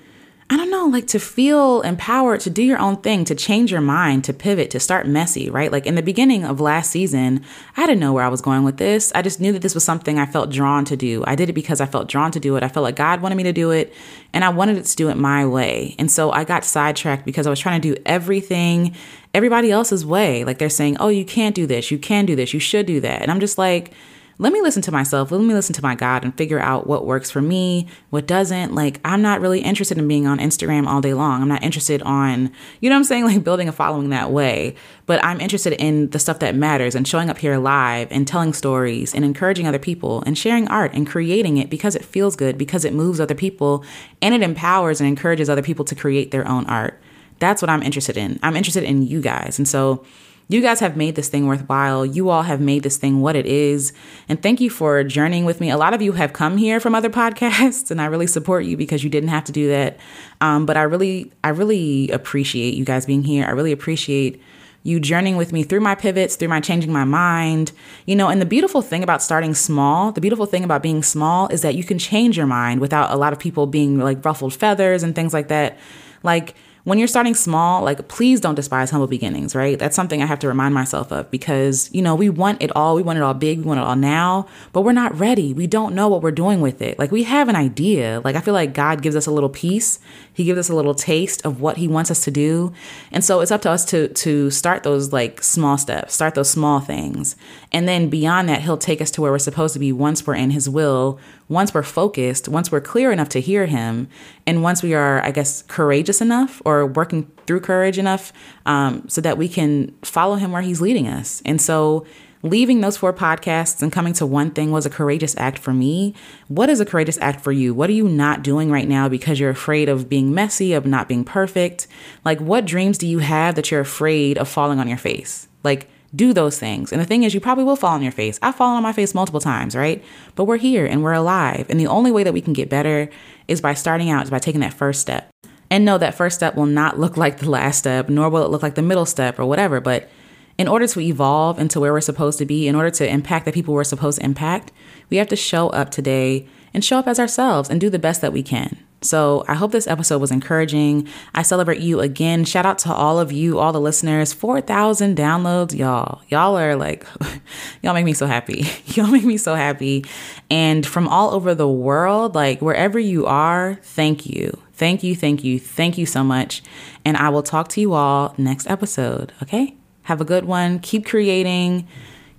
I 0.51 0.59
don't 0.59 0.71
know, 0.71 0.87
like 0.87 1.07
to 1.09 1.19
feel 1.19 1.81
empowered 1.81 2.41
to 2.41 2.51
do 2.51 2.63
your 2.63 2.79
own 2.79 2.99
thing, 2.99 3.25
to 3.25 3.35
change 3.35 3.73
your 3.73 3.81
mind, 3.81 4.25
to 4.25 4.35
pivot, 4.35 4.71
to 4.73 4.81
start 4.81 5.07
messy, 5.07 5.49
right? 5.49 5.73
Like 5.73 5.87
in 5.87 5.95
the 5.95 6.03
beginning 6.03 6.45
of 6.45 6.61
last 6.61 6.91
season, 6.91 7.43
I 7.79 7.87
didn't 7.87 8.01
know 8.01 8.13
where 8.13 8.25
I 8.25 8.29
was 8.29 8.43
going 8.43 8.63
with 8.63 8.77
this. 8.77 9.11
I 9.15 9.23
just 9.23 9.41
knew 9.41 9.53
that 9.53 9.63
this 9.63 9.75
was 9.75 9.85
something 9.85 10.19
I 10.19 10.27
felt 10.27 10.51
drawn 10.51 10.85
to 10.85 10.97
do. 10.97 11.25
I 11.27 11.35
did 11.35 11.49
it 11.49 11.55
because 11.55 11.81
I 11.81 11.87
felt 11.87 12.09
drawn 12.09 12.31
to 12.33 12.41
do 12.41 12.57
it. 12.57 12.63
I 12.63 12.69
felt 12.69 12.85
like 12.85 12.97
God 12.97 13.23
wanted 13.23 13.37
me 13.37 13.43
to 13.45 13.55
do 13.55 13.71
it, 13.71 13.95
and 14.35 14.45
I 14.45 14.51
wanted 14.51 14.77
it 14.77 14.85
to 14.85 14.97
do 14.97 15.09
it 15.09 15.17
my 15.17 15.47
way. 15.47 15.97
And 15.99 16.11
so 16.11 16.31
I 16.31 16.45
got 16.45 16.65
sidetracked 16.65 17.25
because 17.25 17.47
I 17.47 17.51
was 17.51 17.59
trying 17.59 17.81
to 17.81 17.95
do 17.95 18.01
everything 18.05 18.95
everybody 19.35 19.71
else's 19.71 20.07
way. 20.07 20.45
Like 20.45 20.59
they're 20.59 20.71
saying, 20.71 20.97
oh, 21.01 21.09
you 21.09 21.25
can't 21.25 21.55
do 21.55 21.67
this, 21.67 21.91
you 21.91 21.99
can 21.99 22.25
do 22.25 22.37
this, 22.37 22.55
you 22.55 22.61
should 22.61 22.87
do 22.87 23.01
that. 23.01 23.21
And 23.21 23.31
I'm 23.31 23.41
just 23.41 23.59
like, 23.59 23.93
let 24.39 24.53
me 24.53 24.61
listen 24.61 24.83
to 24.83 24.93
myself. 24.93 25.31
Let 25.31 25.41
me 25.41 25.55
listen 25.55 25.75
to 25.75 25.83
my 25.83 25.95
God 25.95 26.25
and 26.25 26.37
figure 26.37 26.59
out 26.59 26.89
what 26.89 27.07
works 27.07 27.31
for 27.31 27.41
me, 27.41 27.87
what 28.11 28.27
doesn't. 28.27 28.75
Like, 28.75 28.99
I'm 29.05 29.23
not 29.23 29.41
really 29.41 29.61
interested 29.61 29.97
in 29.97 30.09
being 30.09 30.27
on 30.27 30.39
Instagram 30.39 30.89
all 30.89 31.01
day 31.01 31.15
long. 31.15 31.41
I'm 31.41 31.49
not 31.49 31.63
interested 31.63 32.03
on, 32.03 32.51
you 32.81 32.91
know 32.91 32.97
I'm 32.97 33.05
saying, 33.05 33.25
like 33.27 33.45
building 33.45 33.69
a 33.69 33.73
following 33.73 34.11
that 34.11 34.33
way. 34.33 34.75
But 35.07 35.23
I'm 35.23 35.41
interested 35.41 35.75
in 35.75 36.11
the 36.11 36.19
stuff 36.19 36.41
that 36.41 36.57
matters 36.57 36.97
and 36.97 37.07
showing 37.07 37.31
up 37.31 37.39
here 37.39 37.59
live 37.59 38.11
and 38.11 38.27
telling 38.27 38.53
stories 38.53 39.15
and 39.15 39.25
encouraging 39.25 39.69
other 39.69 39.79
people 39.79 40.23
and 40.27 40.37
sharing 40.37 40.67
art 40.67 40.95
and 40.95 41.07
creating 41.07 41.59
it 41.59 41.71
because 41.71 41.95
it 41.95 42.05
feels 42.05 42.35
good, 42.35 42.59
because 42.59 42.85
it 42.85 42.93
moves 42.93 43.21
other 43.21 43.37
people 43.37 43.85
and 44.21 44.35
it 44.35 44.43
empowers 44.43 45.01
and 45.01 45.07
encourages 45.07 45.49
other 45.49 45.63
people 45.63 45.85
to 45.85 45.95
create 45.95 46.33
their 46.33 46.49
own 46.49 46.67
art. 46.67 47.01
That's 47.39 47.63
what 47.63 47.71
I'm 47.71 47.83
interested 47.83 48.17
in. 48.17 48.39
I'm 48.43 48.57
interested 48.57 48.85
in 48.85 49.03
you 49.03 49.21
guys. 49.21 49.59
And 49.59 49.69
so, 49.69 50.05
you 50.49 50.61
guys 50.61 50.81
have 50.81 50.97
made 50.97 51.15
this 51.15 51.29
thing 51.29 51.47
worthwhile. 51.47 52.05
You 52.05 52.29
all 52.29 52.43
have 52.43 52.61
made 52.61 52.83
this 52.83 52.99
thing 52.99 53.23
what 53.23 53.35
it 53.35 53.47
is. 53.47 53.93
And 54.29 54.43
thank 54.43 54.61
you 54.61 54.69
for 54.69 55.03
journeying 55.03 55.47
with 55.47 55.61
me. 55.61 55.71
A 55.71 55.79
lot 55.79 55.95
of 55.95 56.03
you 56.03 56.13
have 56.13 56.35
come 56.35 56.59
here 56.59 56.81
from 56.81 56.95
other 56.95 57.09
podcasts, 57.25 57.91
and 57.91 58.01
I 58.01 58.07
really 58.07 58.27
support 58.27 58.65
you 58.65 58.77
because 58.77 59.03
you 59.03 59.11
didn't 59.11 59.31
have 59.31 59.45
to 59.45 59.53
do 59.53 59.69
that. 59.69 59.99
Um, 60.41 60.67
but 60.67 60.77
I 60.77 60.83
really, 60.83 61.33
I 61.43 61.49
really 61.49 62.11
appreciate 62.11 62.75
you 62.75 62.85
guys 62.85 63.07
being 63.07 63.25
here. 63.25 63.47
I 63.47 63.51
really 63.51 63.73
appreciate 63.73 64.43
you 64.83 65.01
journeying 65.01 65.39
with 65.39 65.51
me 65.51 65.63
through 65.63 65.81
my 65.81 65.95
pivots, 65.95 66.37
through 66.37 66.49
my 66.49 66.61
changing 66.61 66.93
my 66.93 67.05
mind. 67.05 67.73
You 68.05 68.15
know, 68.15 68.29
and 68.29 68.39
the 68.39 68.47
beautiful 68.47 68.83
thing 68.83 69.03
about 69.03 69.23
starting 69.23 69.55
small, 69.55 70.13
the 70.13 70.21
beautiful 70.21 70.45
thing 70.45 70.63
about 70.63 70.83
being 70.83 71.03
small 71.03 71.49
is 71.49 71.63
that 71.63 71.75
you 71.75 71.85
can 71.85 71.99
change 71.99 72.37
your 72.37 72.47
mind 72.47 72.83
without 72.83 73.11
a 73.11 73.17
lot 73.17 73.33
of 73.33 73.39
people 73.39 73.67
being 73.67 73.99
like 73.99 74.23
ruffled 74.23 74.53
feathers 74.53 75.03
and 75.03 75.15
things 75.15 75.33
like 75.33 75.49
that. 75.49 75.79
Like, 76.23 76.55
when 76.85 76.99
you're 76.99 77.09
starting 77.09 77.35
small, 77.35 77.83
like 77.83 78.09
please 78.09 78.41
don't 78.41 78.55
despise 78.55 78.91
humble 78.91 79.07
beginnings, 79.07 79.55
right? 79.55 79.79
That's 79.79 79.97
something 79.97 80.23
I 80.23 80.27
have 80.27 80.39
to 80.41 80.49
remind 80.49 80.75
myself 80.75 81.11
of 81.11 81.31
because, 81.31 81.91
you 81.93 82.03
know, 82.03 82.15
we 82.15 82.29
want 82.29 82.63
it 82.63 82.71
all. 82.77 82.95
We 82.95 83.03
want 83.03 83.19
it 83.19 83.23
all 83.23 83.35
big. 83.35 83.59
We 83.59 83.65
want 83.65 83.81
it 83.81 83.85
all 83.85 83.97
now, 83.97 84.47
but 84.73 84.83
we're 84.83 84.93
not 84.93 85.19
ready. 85.19 85.55
We 85.55 85.67
don't 85.67 85.95
know 85.95 86.09
what 86.09 86.23
we're 86.23 86.31
doing 86.31 86.61
with 86.61 86.83
it. 86.83 86.99
Like 86.99 87.11
we 87.11 87.25
have 87.25 87.49
an 87.49 87.57
idea. 87.57 88.21
Like 88.23 88.37
I 88.37 88.41
feel 88.41 88.55
like 88.55 88.75
God 88.75 89.03
gives 89.03 89.17
us 89.17 89.27
a 89.27 89.31
little 89.31 89.49
piece. 89.49 89.99
He 90.35 90.45
gives 90.45 90.59
us 90.59 90.69
a 90.69 90.75
little 90.75 90.95
taste 90.95 91.47
of 91.47 91.61
what 91.61 91.79
he 91.79 91.89
wants 91.89 92.11
us 92.11 92.23
to 92.25 92.31
do. 92.31 92.73
And 93.11 93.25
so 93.25 93.41
it's 93.41 93.51
up 93.51 93.63
to 93.63 93.71
us 93.71 93.85
to 93.87 94.09
to 94.09 94.51
start 94.51 94.83
those 94.83 95.13
like 95.13 95.43
small 95.43 95.79
steps, 95.79 96.15
start 96.15 96.35
those 96.35 96.51
small 96.51 96.81
things. 96.81 97.37
And 97.73 97.89
then 97.89 98.11
beyond 98.11 98.49
that, 98.49 98.61
he'll 98.63 98.77
take 98.77 99.01
us 99.01 99.11
to 99.13 99.23
where 99.23 99.31
we're 99.31 99.39
supposed 99.39 99.73
to 99.75 99.79
be 99.79 99.93
once 99.93 100.27
we're 100.27 100.35
in 100.35 100.51
his 100.51 100.69
will, 100.69 101.19
once 101.49 101.73
we're 101.73 101.83
focused, 101.83 102.49
once 102.49 102.71
we're 102.73 102.81
clear 102.81 103.13
enough 103.13 103.29
to 103.31 103.41
hear 103.41 103.67
him, 103.67 104.09
and 104.47 104.63
once 104.63 104.83
we 104.83 104.93
are, 104.93 105.23
I 105.23 105.31
guess, 105.31 105.63
courageous 105.63 106.21
enough 106.21 106.61
or 106.65 106.85
working 106.85 107.31
through 107.47 107.61
courage 107.61 107.99
enough 107.99 108.33
um, 108.67 109.09
so 109.09 109.21
that 109.21 109.39
we 109.39 109.49
can 109.49 109.95
follow 110.03 110.35
him 110.35 110.53
where 110.53 110.63
he's 110.63 110.81
leading 110.81 111.07
us. 111.07 111.43
And 111.47 111.61
so, 111.61 112.07
leaving 112.45 112.83
those 112.83 112.99
four 112.99 113.13
podcasts 113.13 113.83
and 113.83 113.91
coming 113.91 114.13
to 114.13 114.27
one 114.27 114.51
thing 114.51 114.71
was 114.71 114.85
a 114.85 114.91
courageous 114.91 115.35
act 115.39 115.59
for 115.59 115.73
me. 115.73 116.15
What 116.49 116.69
is 116.69 116.79
a 116.79 116.85
courageous 116.85 117.19
act 117.21 117.41
for 117.41 117.53
you? 117.53 117.73
What 117.73 117.89
are 117.89 117.95
you 117.95 118.07
not 118.07 118.43
doing 118.43 118.71
right 118.71 118.87
now 118.87 119.09
because 119.09 119.41
you're 119.41 119.51
afraid 119.51 119.89
of 119.89 120.11
being 120.11 120.35
messy, 120.35 120.75
of 120.75 120.85
not 120.85 121.09
being 121.09 121.25
perfect? 121.25 121.89
Like, 122.23 122.39
what 122.41 122.67
dreams 122.67 122.99
do 122.99 123.07
you 123.07 123.21
have 123.21 123.55
that 123.55 123.71
you're 123.71 123.81
afraid 123.81 124.37
of 124.37 124.47
falling 124.47 124.79
on 124.79 124.87
your 124.87 124.99
face? 124.99 125.49
Like, 125.63 125.89
do 126.15 126.35
those 126.35 126.59
things. 126.59 126.93
And 126.93 127.01
the 127.01 127.07
thing 127.07 127.23
is, 127.23 127.33
you 127.33 127.41
probably 127.41 127.65
will 127.65 127.77
fall 127.77 127.95
on 127.95 128.03
your 128.03 128.13
face. 128.13 128.39
I've 128.43 128.55
fallen 128.55 128.77
on 128.77 128.83
my 128.83 128.93
face 128.93 129.15
multiple 129.15 129.41
times, 129.41 129.75
right? 129.75 130.05
But 130.35 130.45
we're 130.45 130.59
here 130.59 130.85
and 130.85 131.03
we're 131.03 131.15
alive. 131.15 131.67
And 131.71 131.81
the 131.81 131.87
only 131.87 132.13
way 132.13 132.25
that 132.25 132.35
we 132.35 132.43
can 132.43 132.53
get 132.53 132.69
better 132.69 133.09
is 133.49 133.63
by 133.63 133.73
starting 133.73 134.11
out, 134.11 134.25
is 134.25 134.31
by 134.31 134.39
taking 134.39 134.61
that 134.61 134.75
first 134.75 135.01
step. 135.01 135.31
And 135.71 135.87
know 135.87 135.97
that 135.97 136.15
first 136.15 136.37
step 136.37 136.57
will 136.57 136.67
not 136.67 137.01
look 137.01 137.17
like 137.17 137.39
the 137.39 137.51
last 137.51 137.79
step, 137.79 138.11
nor 138.11 138.29
will 138.29 138.45
it 138.45 138.51
look 138.51 138.63
like 138.63 138.75
the 138.75 138.83
middle 138.83 139.07
step 139.07 139.39
or 139.39 139.47
whatever. 139.47 139.81
But 139.81 140.09
in 140.57 140.69
order 140.69 140.87
to 140.87 141.01
evolve 141.01 141.59
into 141.59 141.81
where 141.81 141.93
we're 141.93 142.01
supposed 142.01 142.39
to 142.39 142.47
be, 142.47 142.69
in 142.69 142.75
order 142.75 142.91
to 142.91 143.09
impact 143.09 143.45
the 143.45 143.53
people 143.53 143.75
we're 143.75 143.85
supposed 143.85 144.19
to 144.19 144.25
impact, 144.25 144.73
we 145.11 145.17
have 145.17 145.29
to 145.29 145.37
show 145.37 145.69
up 145.71 145.91
today 145.91 146.49
and 146.73 146.85
show 146.85 146.99
up 146.99 147.07
as 147.07 147.21
ourselves 147.21 147.71
and 147.71 147.81
do 147.81 147.91
the 147.91 147.99
best 147.99 148.21
that 148.21 148.33
we 148.33 148.43
can. 148.43 148.79
So 149.05 149.45
I 149.47 149.55
hope 149.55 149.71
this 149.71 149.87
episode 149.87 150.19
was 150.19 150.31
encouraging. 150.31 151.07
I 151.35 151.43
celebrate 151.43 151.81
you 151.81 152.01
again. 152.01 152.45
Shout 152.45 152.65
out 152.65 152.79
to 152.81 152.93
all 152.93 153.21
of 153.21 153.31
you, 153.31 153.59
all 153.59 153.71
the 153.71 153.81
listeners. 153.81 154.33
4,000 154.33 155.17
downloads, 155.17 155.77
y'all. 155.77 156.23
Y'all 156.29 156.57
are 156.57 156.75
like, 156.75 157.07
y'all 157.83 157.93
make 157.93 158.07
me 158.07 158.15
so 158.15 158.27
happy. 158.27 158.67
y'all 158.87 159.11
make 159.11 159.25
me 159.25 159.37
so 159.37 159.55
happy. 159.55 160.07
And 160.51 160.87
from 160.87 161.07
all 161.07 161.35
over 161.35 161.55
the 161.55 161.69
world, 161.69 162.35
like 162.35 162.63
wherever 162.63 162.99
you 162.99 163.27
are, 163.27 163.79
thank 163.83 164.25
you. 164.25 164.59
Thank 164.73 165.03
you, 165.03 165.15
thank 165.15 165.45
you, 165.45 165.61
thank 165.61 165.99
you 165.99 166.07
so 166.07 166.25
much. 166.25 166.63
And 167.05 167.17
I 167.17 167.29
will 167.29 167.43
talk 167.43 167.69
to 167.71 167.81
you 167.81 167.93
all 167.93 168.35
next 168.39 168.69
episode, 168.69 169.33
okay? 169.43 169.77
Have 170.05 170.21
a 170.21 170.25
good 170.25 170.45
one. 170.45 170.79
Keep 170.79 171.07
creating, 171.07 171.87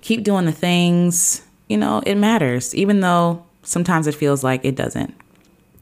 keep 0.00 0.24
doing 0.24 0.44
the 0.44 0.52
things. 0.52 1.42
You 1.68 1.76
know, 1.76 2.02
it 2.06 2.14
matters, 2.14 2.74
even 2.74 3.00
though 3.00 3.44
sometimes 3.62 4.06
it 4.06 4.14
feels 4.14 4.44
like 4.44 4.64
it 4.64 4.76
doesn't. 4.76 5.14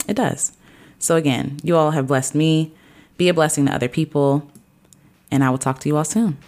It 0.08 0.14
does. 0.14 0.52
So, 0.98 1.16
again, 1.16 1.58
you 1.62 1.76
all 1.76 1.92
have 1.92 2.06
blessed 2.06 2.34
me. 2.34 2.72
Be 3.16 3.28
a 3.28 3.34
blessing 3.34 3.66
to 3.66 3.74
other 3.74 3.88
people. 3.88 4.50
And 5.30 5.44
I 5.44 5.50
will 5.50 5.58
talk 5.58 5.78
to 5.80 5.88
you 5.88 5.96
all 5.96 6.04
soon. 6.04 6.38